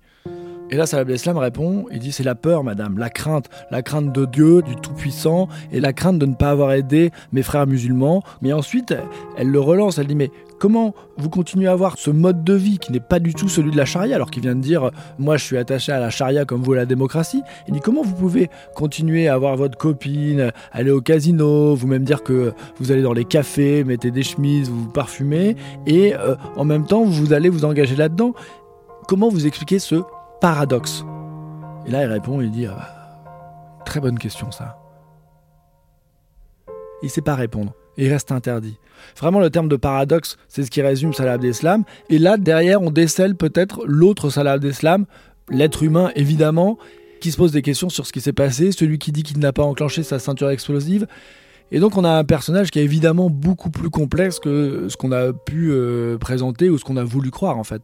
et 0.75 0.77
là, 0.77 0.87
Salah 0.87 1.03
Abdeslam 1.03 1.39
répond, 1.39 1.87
il 1.93 2.01
dit 2.01 2.11
c'est 2.11 2.25
la 2.25 2.35
peur, 2.35 2.65
madame, 2.65 2.99
la 2.99 3.09
crainte, 3.09 3.49
la 3.71 3.81
crainte 3.81 4.13
de 4.13 4.25
Dieu, 4.25 4.61
du 4.61 4.75
Tout-Puissant, 4.75 5.47
et 5.71 5.79
la 5.79 5.93
crainte 5.93 6.19
de 6.19 6.27
ne 6.27 6.35
pas 6.35 6.51
avoir 6.51 6.73
aidé 6.73 7.13
mes 7.33 7.45
frères 7.45 7.69
musulmans. 7.69 8.25
Mais 8.43 8.53
ensuite, 8.53 8.93
elle 9.39 9.53
le 9.53 9.61
relance, 9.61 9.99
elle 9.99 10.09
dit 10.09 10.17
mais 10.17 10.33
comment 10.59 10.93
vous 11.17 11.31
continuez 11.31 11.69
à 11.69 11.73
avoir 11.73 11.97
ce 11.97 12.11
mode 12.11 12.43
de 12.43 12.55
vie 12.55 12.79
qui 12.79 12.91
n'est 12.91 12.99
pas 12.99 13.21
du 13.21 13.35
tout 13.35 13.49
celui 13.49 13.71
de 13.71 13.77
la 13.77 13.85
charia, 13.85 14.17
alors 14.17 14.33
qu'il 14.33 14.43
vient 14.43 14.57
de 14.57 14.61
dire 14.61 14.91
moi 15.17 15.37
je 15.37 15.45
suis 15.45 15.57
attaché 15.57 15.93
à 15.93 16.01
la 16.01 16.11
charia 16.11 16.45
comme 16.45 16.61
vous 16.61 16.73
à 16.73 16.77
la 16.77 16.87
démocratie. 16.87 17.43
Il 17.69 17.75
dit 17.75 17.81
comment 17.81 18.03
vous 18.03 18.17
pouvez 18.17 18.51
continuer 18.75 19.29
à 19.29 19.35
avoir 19.35 19.55
votre 19.55 19.79
copine, 19.79 20.51
aller 20.73 20.91
au 20.91 21.01
casino, 21.01 21.77
vous-même 21.77 22.03
dire 22.03 22.25
que 22.25 22.53
vous 22.81 22.91
allez 22.91 23.03
dans 23.03 23.13
les 23.13 23.25
cafés, 23.25 23.85
mettez 23.85 24.11
des 24.11 24.25
chemises, 24.25 24.71
vous 24.71 24.83
vous 24.83 24.91
parfumez, 24.91 25.55
et 25.87 26.17
euh, 26.17 26.35
en 26.57 26.65
même 26.65 26.85
temps 26.85 27.05
vous 27.05 27.33
allez 27.33 27.49
vous 27.49 27.65
engager 27.65 27.95
là-dedans. 27.95 28.35
Comment 29.07 29.29
vous 29.29 29.47
expliquez 29.47 29.79
ce 29.79 30.03
paradoxe 30.41 31.05
Et 31.87 31.91
là, 31.91 32.05
il 32.05 32.11
répond, 32.11 32.41
il 32.41 32.51
dit, 32.51 32.67
bah, 32.67 32.89
très 33.85 34.01
bonne 34.01 34.19
question 34.19 34.51
ça. 34.51 34.79
Il 37.03 37.07
ne 37.07 37.11
sait 37.11 37.23
pas 37.23 37.35
répondre. 37.35 37.75
il 37.97 38.11
reste 38.11 38.33
interdit. 38.33 38.79
Vraiment, 39.19 39.41
le 39.41 39.51
terme 39.51 39.69
de 39.69 39.77
paradoxe, 39.77 40.37
c'est 40.49 40.65
ce 40.65 40.71
qui 40.71 40.83
résume 40.83 41.13
Salah 41.13 41.35
Abdeslam. 41.35 41.85
Et 42.09 42.19
là, 42.19 42.37
derrière, 42.37 42.83
on 42.83 42.91
décèle 42.91 43.37
peut-être 43.37 43.85
l'autre 43.87 44.31
Salah 44.31 44.53
Abdeslam, 44.53 45.07
l'être 45.51 45.83
humain 45.83 46.11
évidemment, 46.17 46.79
qui 47.21 47.31
se 47.31 47.37
pose 47.37 47.53
des 47.53 47.63
questions 47.63 47.89
sur 47.89 48.07
ce 48.07 48.13
qui 48.13 48.21
s'est 48.21 48.33
passé, 48.33 48.73
celui 48.73 48.99
qui 48.99 49.13
dit 49.13 49.23
qu'il 49.23 49.39
n'a 49.39 49.53
pas 49.53 49.63
enclenché 49.63 50.03
sa 50.03 50.19
ceinture 50.19 50.51
explosive. 50.51 51.07
Et 51.73 51.81
donc 51.81 51.97
on 51.97 52.05
a 52.05 52.11
un 52.11 52.25
personnage 52.25 52.71
qui 52.71 52.79
est 52.79 52.85
évidemment 52.85 53.31
beaucoup 53.31 53.71
plus 53.71 53.91
complexe 53.91 54.39
que 54.39 54.89
ce 54.89 54.97
qu'on 54.97 55.13
a 55.13 55.33
pu 55.33 55.71
euh, 55.71 56.19
présenter 56.19 56.69
ou 56.69 56.79
ce 56.79 56.85
qu'on 56.85 56.97
a 56.97 57.05
voulu 57.05 57.31
croire 57.31 57.59
en 57.59 57.65
fait. 57.65 57.83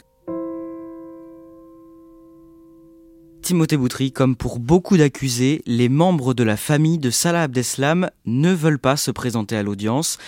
Timothée 3.50 3.76
Boutry, 3.76 4.12
comme 4.12 4.36
pour 4.36 4.60
beaucoup 4.60 4.96
d'accusés, 4.96 5.60
les 5.66 5.88
membres 5.88 6.34
de 6.34 6.44
la 6.44 6.56
famille 6.56 6.98
de 6.98 7.10
Salah 7.10 7.42
Abdeslam 7.42 8.08
ne 8.24 8.52
veulent 8.52 8.78
pas 8.78 8.96
se 8.96 9.10
présenter 9.10 9.56
à 9.56 9.64
l'audience, 9.64 10.18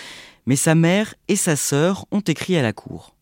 mais 0.45 0.57
sa 0.57 0.75
mère 0.75 1.15
et 1.29 1.37
sa 1.37 1.55
sœur 1.55 2.05
ont 2.11 2.19
écrit 2.19 2.57
à 2.57 2.61
la 2.61 2.73
cour. 2.73 3.12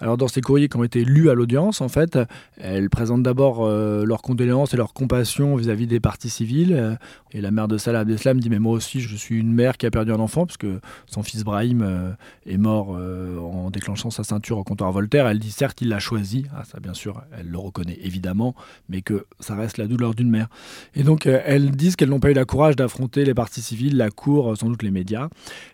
Alors 0.00 0.16
dans 0.16 0.28
ces 0.28 0.40
courriers 0.40 0.68
qui 0.68 0.76
ont 0.76 0.84
été 0.84 1.04
lus 1.04 1.28
à 1.28 1.34
l'audience, 1.34 1.80
en 1.80 1.88
fait, 1.88 2.18
elles 2.56 2.88
présentent 2.88 3.22
d'abord 3.22 3.66
euh, 3.66 4.04
leurs 4.04 4.22
condoléances 4.22 4.72
et 4.74 4.76
leur 4.76 4.92
compassion 4.92 5.56
vis-à-vis 5.56 5.86
des 5.86 6.00
parties 6.00 6.30
civiles. 6.30 6.98
Et 7.32 7.40
la 7.40 7.50
mère 7.50 7.68
de 7.68 7.76
Salah 7.78 8.00
Abdeslam 8.00 8.40
dit 8.40 8.48
mais 8.48 8.58
moi 8.58 8.72
aussi 8.72 9.00
je 9.00 9.14
suis 9.16 9.38
une 9.38 9.52
mère 9.52 9.76
qui 9.76 9.86
a 9.86 9.90
perdu 9.90 10.12
un 10.12 10.20
enfant 10.20 10.46
parce 10.46 10.56
que 10.56 10.80
son 11.06 11.22
fils 11.22 11.44
Brahim 11.44 11.82
euh, 11.82 12.12
est 12.46 12.56
mort 12.56 12.96
euh, 12.96 13.38
en 13.38 13.70
déclenchant 13.70 14.10
sa 14.10 14.24
ceinture 14.24 14.58
au 14.58 14.64
comptoir 14.64 14.92
Voltaire. 14.92 15.26
Elle 15.26 15.38
dit 15.38 15.50
certes 15.50 15.80
il 15.82 15.88
l'a 15.88 15.98
choisi, 15.98 16.46
ah, 16.56 16.62
ça 16.64 16.80
bien 16.80 16.94
sûr 16.94 17.22
elle 17.38 17.48
le 17.48 17.58
reconnaît 17.58 17.98
évidemment, 18.02 18.54
mais 18.88 19.02
que 19.02 19.26
ça 19.40 19.54
reste 19.56 19.78
la 19.78 19.86
douleur 19.86 20.14
d'une 20.14 20.30
mère. 20.30 20.48
Et 20.94 21.02
donc 21.02 21.26
elles 21.26 21.70
disent 21.72 21.96
qu'elles 21.96 22.08
n'ont 22.08 22.20
pas 22.20 22.30
eu 22.30 22.34
le 22.34 22.44
courage 22.44 22.76
d'affronter 22.76 23.24
les 23.24 23.34
parties 23.34 23.62
civiles, 23.62 23.96
la 23.96 24.10
cour, 24.10 24.56
sans 24.56 24.68
doute 24.68 24.82
les 24.82 24.90
médias. 24.90 25.28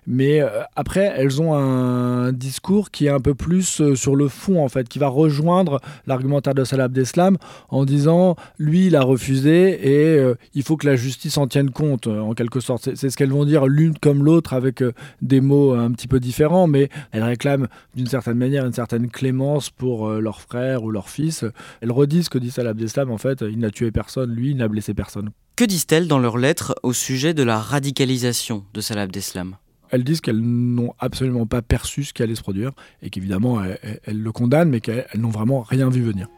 Mais 0.07 0.41
après 0.75 1.13
elles 1.17 1.41
ont 1.41 1.55
un 1.55 2.33
discours 2.33 2.91
qui 2.91 3.07
est 3.07 3.11
un 3.11 3.21
peu 3.21 3.35
plus 3.35 3.95
sur 3.95 4.14
le 4.15 4.29
fond, 4.29 4.65
en 4.65 4.69
fait, 4.69 4.89
qui 4.89 4.99
va 4.99 5.09
rejoindre 5.09 5.81
l'argumentaire 6.07 6.55
de 6.55 6.65
Salah 6.65 6.85
Abdeslam 6.85 7.37
en 7.69 7.85
disant 7.85 8.37
lui, 8.59 8.87
il 8.87 8.97
a 8.97 9.03
refusé 9.03 9.89
et 9.89 10.19
euh, 10.19 10.35
il 10.55 10.63
faut 10.63 10.77
que 10.77 10.87
la 10.87 10.97
justice 10.97 11.37
en 11.39 11.47
tienne 11.47 11.71
compte, 11.71 12.07
euh, 12.07 12.21
en 12.21 12.35
quelque 12.35 12.61
sorte. 12.61 12.95
C'est 12.95 13.11
ce 13.11 13.17
qu'elles 13.17 13.33
vont 13.33 13.45
dire 13.45 13.67
l'une 13.67 13.99
comme 13.99 14.25
l'autre 14.25 14.53
avec 14.53 14.83
euh, 14.83 14.93
des 15.23 15.41
mots 15.41 15.75
un 15.75 15.91
petit 15.93 16.09
peu 16.09 16.21
différents, 16.21 16.67
mais 16.67 16.89
elles 17.13 17.23
réclament 17.23 17.69
d'une 17.95 18.07
certaine 18.07 18.39
manière 18.39 18.67
une 18.67 18.73
certaine 18.73 19.09
clémence 19.11 19.71
pour 19.71 20.09
leur 20.11 20.41
frère 20.41 20.85
ou 20.85 20.91
leur 20.91 21.09
fils. 21.09 21.45
Elles 21.81 21.93
redisent 21.93 22.27
ce 22.27 22.31
que 22.31 22.39
dit 22.39 22.51
Salah 22.51 22.71
Abdeslam, 22.71 23.11
en 23.11 23.19
fait, 23.19 23.43
il 23.43 23.59
n'a 23.59 23.71
tué 23.71 23.91
personne, 23.91 24.33
lui, 24.35 24.51
il 24.51 24.57
n'a 24.57 24.69
blessé 24.69 24.95
personne. 24.95 25.31
Que 25.57 25.65
disent-elles 25.65 26.09
dans 26.09 26.19
leurs 26.19 26.39
lettres 26.39 26.75
au 26.83 26.93
sujet 26.93 27.35
de 27.35 27.43
la 27.43 27.59
radicalisation 27.59 28.65
de 28.75 28.81
Salah 28.81 29.03
Abdeslam? 29.03 29.57
Elles 29.95 30.05
disent 30.05 30.21
qu'elles 30.21 30.41
n'ont 30.41 30.93
absolument 30.99 31.47
pas 31.47 31.63
perçu 31.63 32.05
ce 32.05 32.13
qui 32.13 32.23
allait 32.23 32.35
se 32.35 32.43
produire 32.43 32.73
et 33.03 33.11
qu'évidemment 33.11 33.63
elles, 33.63 34.19
le 34.19 34.33
condamnent, 34.33 34.69
mais 34.69 34.81
qu'elles 34.81 35.07
n'ont 35.17 35.31
vraiment 35.31 35.63
rien 35.63 35.89
vu 35.89 36.03
venir. 36.03 36.29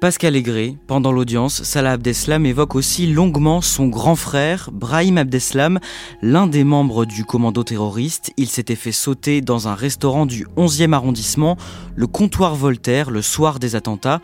Pascal 0.00 0.36
Aigret, 0.36 0.76
pendant 0.86 1.10
l'audience, 1.10 1.64
Salah 1.64 1.92
Abdeslam 1.92 2.46
évoque 2.46 2.76
aussi 2.76 3.08
longuement 3.08 3.60
son 3.60 3.88
grand 3.88 4.14
frère, 4.14 4.70
Brahim 4.72 5.18
Abdeslam, 5.18 5.80
l'un 6.22 6.46
des 6.46 6.62
membres 6.62 7.04
du 7.04 7.24
commando 7.24 7.64
terroriste. 7.64 8.32
Il 8.36 8.46
s'était 8.46 8.76
fait 8.76 8.92
sauter 8.92 9.40
dans 9.40 9.66
un 9.66 9.74
restaurant 9.74 10.24
du 10.24 10.46
11e 10.56 10.92
arrondissement, 10.92 11.56
le 11.96 12.06
comptoir 12.06 12.54
Voltaire, 12.54 13.10
le 13.10 13.22
soir 13.22 13.58
des 13.58 13.74
attentats. 13.74 14.22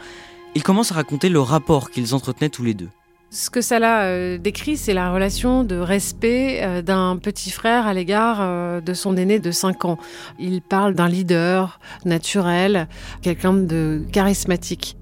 Il 0.55 0.63
commence 0.63 0.93
à 0.93 0.95
raconter 0.95 1.29
le 1.29 1.41
rapport 1.41 1.91
qu'ils 1.91 2.15
entretenaient 2.15 2.51
tous 2.51 2.63
les 2.63 2.75
deux. 2.75 2.91
Ce 3.35 3.51
que 3.51 3.61
Salah 3.61 4.05
euh, 4.05 4.39
décrit, 4.39 4.77
c'est 4.77 4.95
la 4.95 5.11
relation 5.13 5.65
de 5.65 5.75
respect 5.75 6.61
euh, 6.63 6.83
d'un 6.83 7.17
petit 7.17 7.51
frère 7.51 7.85
à 7.85 7.93
l'égard 7.93 8.37
euh, 8.39 8.81
de 8.81 8.95
son 8.95 9.17
aîné 9.17 9.41
de 9.41 9.51
5 9.51 9.87
ans. 9.87 9.99
Il 10.39 10.63
parle 10.63 10.95
d'un 10.95 11.09
leader 11.09 11.81
naturel, 12.05 12.87
quelqu'un 13.23 13.53
de 13.53 14.05
charismatique. 14.13 14.97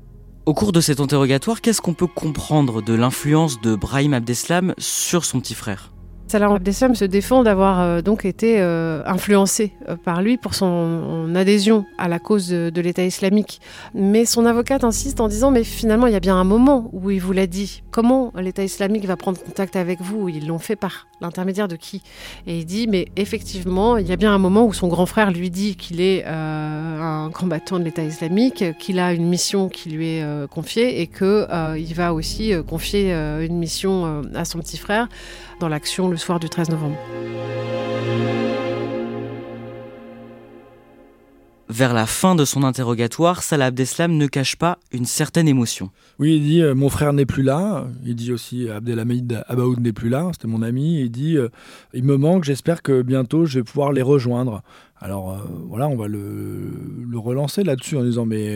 Au 0.46 0.54
cours 0.54 0.72
de 0.72 0.80
cet 0.80 0.98
interrogatoire, 0.98 1.60
qu'est-ce 1.60 1.82
qu'on 1.82 1.92
peut 1.92 2.06
comprendre 2.06 2.80
de 2.80 2.94
l'influence 2.94 3.60
de 3.60 3.74
Brahim 3.74 4.14
Abdeslam 4.14 4.72
sur 4.78 5.26
son 5.26 5.38
petit 5.40 5.54
frère? 5.54 5.92
Salah 6.26 6.50
Abdeslam 6.54 6.94
se 6.94 7.04
défend 7.04 7.42
d'avoir 7.42 8.02
donc 8.02 8.24
été 8.24 8.58
influencé 8.58 9.74
par 10.02 10.22
lui 10.22 10.38
pour 10.38 10.54
son 10.54 11.34
adhésion 11.34 11.84
à 11.98 12.08
la 12.08 12.18
cause 12.18 12.48
de, 12.48 12.80
l'État 12.80 13.04
islamique. 13.04 13.60
Mais 13.92 14.24
son 14.24 14.46
avocate 14.46 14.82
insiste 14.82 15.20
en 15.20 15.28
disant 15.28 15.50
mais 15.50 15.62
finalement 15.62 16.06
il 16.06 16.14
y 16.14 16.16
a 16.16 16.20
bien 16.20 16.36
un 16.36 16.44
moment 16.44 16.88
où 16.94 17.10
il 17.10 17.20
vous 17.20 17.32
l'a 17.32 17.46
dit. 17.46 17.82
Comment 17.92 18.33
l'État 18.40 18.64
islamique 18.64 19.05
va 19.05 19.16
prendre 19.16 19.38
contact 19.38 19.76
avec 19.76 20.00
vous 20.00 20.31
Ils 20.31 20.46
l'ont 20.46 20.59
fait 20.59 20.76
par 20.76 21.07
l'intermédiaire 21.20 21.68
de 21.68 21.76
qui? 21.76 22.02
Et 22.46 22.59
il 22.59 22.64
dit 22.64 22.88
mais 22.88 23.09
effectivement 23.16 23.98
il 23.98 24.09
y 24.09 24.12
a 24.12 24.16
bien 24.16 24.35
un 24.35 24.38
moment 24.38 24.64
où 24.64 24.72
son 24.72 24.88
grand 24.88 25.05
frère 25.05 25.31
lui 25.31 25.50
dit 25.50 25.76
qu'il 25.76 26.00
est 26.00 26.24
un 26.24 27.31
combattant 27.35 27.78
de 27.78 27.85
l'État 27.85 28.02
islamique, 28.02 28.64
qu'il 28.78 28.98
a 28.98 29.12
une 29.12 29.28
mission 29.28 29.68
qui 29.68 29.90
lui 29.90 30.09
est 30.16 30.48
confiée 30.48 31.02
et 31.02 31.07
que 31.07 31.46
il 31.76 31.94
va 31.94 32.14
aussi 32.14 32.55
confier 32.66 33.12
une 33.12 33.59
mission 33.59 34.22
à 34.35 34.46
son 34.46 34.59
petit 34.61 34.78
frère 34.78 35.09
dans 35.61 35.68
l'action 35.68 36.09
le 36.09 36.16
soir 36.16 36.40
du 36.40 36.48
13 36.48 36.70
novembre. 36.70 36.96
Vers 41.72 41.94
la 41.94 42.04
fin 42.04 42.35
de 42.35 42.44
son 42.44 42.64
interrogatoire, 42.64 43.42
Salah 43.42 43.66
Abdeslam 43.66 44.18
ne 44.18 44.26
cache 44.26 44.56
pas 44.56 44.78
une 44.92 45.06
certaine 45.06 45.48
émotion. 45.48 45.88
Oui, 46.18 46.37
il 46.37 46.42
dit 46.42 46.61
euh, 46.61 46.74
Mon 46.74 46.90
frère 46.90 47.14
n'est 47.14 47.24
plus 47.24 47.42
là. 47.42 47.87
Il 48.04 48.14
dit 48.14 48.30
aussi 48.30 48.68
Abdelhamid 48.68 49.42
Abaoud 49.48 49.80
n'est 49.80 49.94
plus 49.94 50.11
là. 50.11 50.28
C'était 50.32 50.48
mon 50.48 50.61
ami. 50.61 51.00
Il 51.00 51.11
dit 51.11 51.38
euh, 51.38 51.48
Il 51.94 52.04
me 52.04 52.18
manque, 52.18 52.44
j'espère 52.44 52.82
que 52.82 53.00
bientôt 53.00 53.46
je 53.46 53.61
vais 53.61 53.64
pouvoir 53.64 53.92
les 53.92 54.02
rejoindre. 54.02 54.62
Alors 55.00 55.30
euh, 55.30 55.38
voilà, 55.66 55.88
on 55.88 55.96
va 55.96 56.08
le, 56.08 56.74
relancer 57.14 57.64
là-dessus 57.64 57.96
en 57.96 58.02
disant 58.02 58.26
Mais 58.26 58.54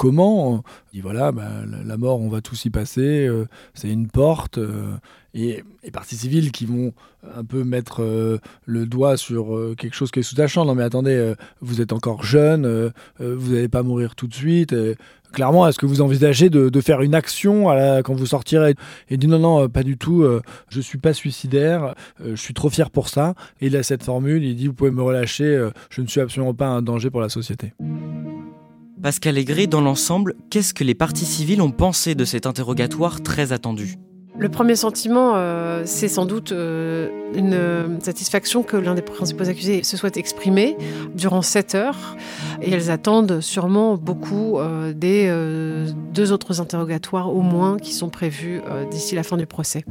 comment 0.00 0.64
Il 0.92 0.96
dit 0.96 1.00
Voilà, 1.02 1.30
bah, 1.30 1.50
la 1.84 1.96
mort, 1.98 2.20
on 2.20 2.30
va 2.30 2.40
tous 2.40 2.64
y 2.64 2.70
passer. 2.70 3.28
C'est 3.74 3.90
une 3.90 4.08
porte 4.08 4.58
et 5.34 5.62
les 5.84 5.90
partis 5.90 6.16
civils 6.16 6.50
qui 6.50 6.66
vont 6.66 6.92
un 7.36 7.44
peu 7.44 7.62
mettre 7.62 8.02
euh, 8.02 8.38
le 8.66 8.86
doigt 8.86 9.16
sur 9.16 9.54
euh, 9.54 9.74
quelque 9.76 9.94
chose 9.94 10.10
qui 10.10 10.20
est 10.20 10.22
sous-tachant. 10.22 10.64
Non 10.64 10.74
mais 10.74 10.82
attendez, 10.82 11.14
euh, 11.14 11.34
vous 11.60 11.80
êtes 11.80 11.92
encore 11.92 12.24
jeune, 12.24 12.92
vous 13.18 13.52
n'allez 13.52 13.68
pas 13.68 13.82
mourir 13.82 14.14
tout 14.14 14.26
de 14.26 14.34
suite. 14.34 14.74
clairement, 15.32 15.68
est-ce 15.68 15.78
que 15.78 15.86
vous 15.86 16.00
envisagez 16.00 16.50
de, 16.50 16.80
faire 16.80 17.02
une 17.02 17.14
action 17.14 17.66
quand 18.02 18.14
vous 18.14 18.26
sortirez? 18.26 18.74
Et 19.08 19.16
dit 19.16 19.28
non, 19.28 19.38
non, 19.38 19.68
pas 19.68 19.82
du 19.82 19.96
tout, 19.96 20.26
je 20.68 20.78
ne 20.78 20.82
suis 20.82 20.98
pas 20.98 21.12
suicidaire, 21.12 21.94
je 22.24 22.36
suis 22.36 22.54
trop 22.54 22.70
fier 22.70 22.90
pour 22.90 23.08
ça. 23.08 23.34
Et 23.60 23.66
il 23.66 23.76
a 23.76 23.82
cette 23.82 24.02
formule, 24.02 24.42
il 24.42 24.56
dit, 24.56 24.66
vous 24.66 24.74
pouvez 24.74 24.90
me 24.90 25.02
relâcher, 25.02 25.68
je 25.90 26.02
ne 26.02 26.06
suis 26.06 26.20
absolument 26.20 26.54
pas 26.54 26.68
un 26.68 26.82
danger 26.82 27.10
pour 27.10 27.20
la 27.20 27.28
société. 27.28 27.72
Pascal 29.02 29.38
Aigret, 29.38 29.66
dans 29.66 29.80
l'ensemble, 29.80 30.34
qu'est-ce 30.50 30.74
que 30.74 30.84
les 30.84 30.94
partis 30.94 31.24
civils 31.24 31.62
ont 31.62 31.70
pensé 31.70 32.14
de 32.14 32.26
cet 32.26 32.44
interrogatoire 32.44 33.22
très 33.22 33.52
attendu? 33.52 33.96
Le 34.38 34.50
premier 34.50 34.76
sentiment, 34.76 35.32
euh, 35.36 35.84
c'est 35.86 36.08
sans 36.08 36.26
doute 36.26 36.52
euh, 36.52 37.08
une 37.34 37.98
satisfaction 38.02 38.62
que 38.62 38.76
l'un 38.76 38.94
des 38.94 39.02
principaux 39.02 39.48
accusés 39.48 39.84
se 39.84 39.96
soit 39.96 40.18
exprimé 40.18 40.76
durant 41.14 41.40
sept 41.40 41.74
heures. 41.74 42.16
Et 42.60 42.70
elles 42.72 42.90
attendent 42.90 43.40
sûrement 43.40 43.96
beaucoup 43.96 44.58
euh, 44.58 44.92
des 44.92 45.32
deux 46.12 46.32
autres 46.32 46.60
interrogatoires 46.60 47.34
au 47.34 47.40
moins 47.40 47.78
qui 47.78 47.94
sont 47.94 48.10
prévus 48.10 48.60
d'ici 48.90 49.14
la 49.14 49.22
fin 49.22 49.38
du 49.38 49.46
procès. 49.46 49.84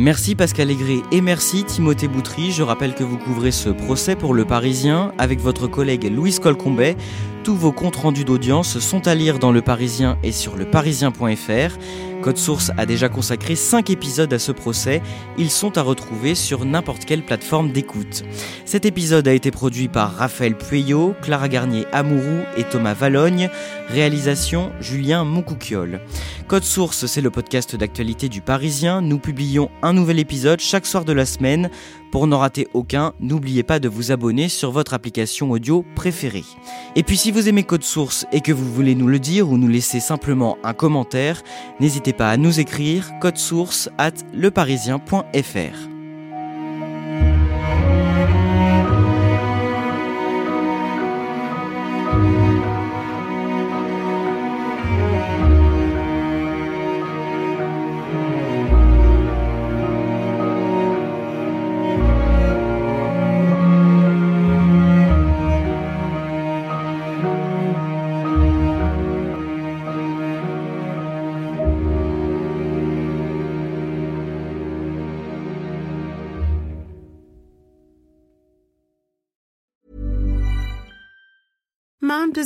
Merci 0.00 0.36
Pascal 0.36 0.70
Aigret 0.70 1.02
et 1.10 1.20
merci 1.20 1.64
Timothée 1.64 2.06
Boutry. 2.06 2.52
Je 2.52 2.62
rappelle 2.62 2.94
que 2.94 3.02
vous 3.02 3.18
couvrez 3.18 3.50
ce 3.50 3.68
procès 3.68 4.14
pour 4.14 4.32
Le 4.32 4.44
Parisien 4.44 5.10
avec 5.18 5.40
votre 5.40 5.66
collègue 5.66 6.04
Louise 6.04 6.38
Colcombet. 6.38 6.96
Tous 7.42 7.56
vos 7.56 7.72
comptes 7.72 7.96
rendus 7.96 8.24
d'audience 8.24 8.78
sont 8.78 9.08
à 9.08 9.16
lire 9.16 9.40
dans 9.40 9.50
Le 9.50 9.60
Parisien 9.60 10.16
et 10.22 10.30
sur 10.30 10.54
leparisien.fr. 10.54 11.78
Code 12.22 12.36
Source 12.36 12.72
a 12.76 12.84
déjà 12.84 13.08
consacré 13.08 13.54
5 13.54 13.90
épisodes 13.90 14.32
à 14.32 14.38
ce 14.38 14.52
procès. 14.52 15.02
Ils 15.38 15.50
sont 15.50 15.78
à 15.78 15.82
retrouver 15.82 16.34
sur 16.34 16.64
n'importe 16.64 17.04
quelle 17.04 17.24
plateforme 17.24 17.70
d'écoute. 17.70 18.24
Cet 18.64 18.86
épisode 18.86 19.28
a 19.28 19.32
été 19.32 19.50
produit 19.50 19.88
par 19.88 20.14
Raphaël 20.14 20.56
Pueyo, 20.56 21.14
Clara 21.22 21.48
Garnier 21.48 21.86
Amourou 21.92 22.40
et 22.56 22.64
Thomas 22.64 22.94
Valogne. 22.94 23.50
Réalisation 23.88 24.72
Julien 24.80 25.24
Moncouquiole. 25.24 26.00
Code 26.48 26.64
Source, 26.64 27.06
c'est 27.06 27.20
le 27.20 27.30
podcast 27.30 27.76
d'actualité 27.76 28.28
du 28.28 28.40
Parisien. 28.40 29.00
Nous 29.00 29.18
publions 29.18 29.70
un 29.82 29.92
nouvel 29.92 30.18
épisode 30.18 30.60
chaque 30.60 30.86
soir 30.86 31.04
de 31.04 31.12
la 31.12 31.24
semaine. 31.24 31.70
Pour 32.10 32.26
n'en 32.26 32.38
rater 32.38 32.68
aucun, 32.72 33.12
n'oubliez 33.20 33.62
pas 33.62 33.78
de 33.78 33.88
vous 33.88 34.12
abonner 34.12 34.48
sur 34.48 34.70
votre 34.70 34.94
application 34.94 35.50
audio 35.50 35.84
préférée. 35.94 36.44
Et 36.96 37.02
puis 37.02 37.18
si 37.18 37.30
vous 37.30 37.50
aimez 37.50 37.64
Code 37.64 37.82
Source 37.82 38.24
et 38.32 38.40
que 38.40 38.52
vous 38.52 38.72
voulez 38.72 38.94
nous 38.94 39.08
le 39.08 39.18
dire 39.18 39.50
ou 39.50 39.58
nous 39.58 39.68
laisser 39.68 40.00
simplement 40.00 40.56
un 40.64 40.72
commentaire, 40.72 41.42
n'hésitez 42.08 42.16
pas 42.16 42.30
à 42.30 42.36
nous 42.38 42.58
écrire 42.58 43.10
code 43.20 43.36
source 43.36 43.90
at 43.98 44.12
leparisien.fr. 44.32 45.97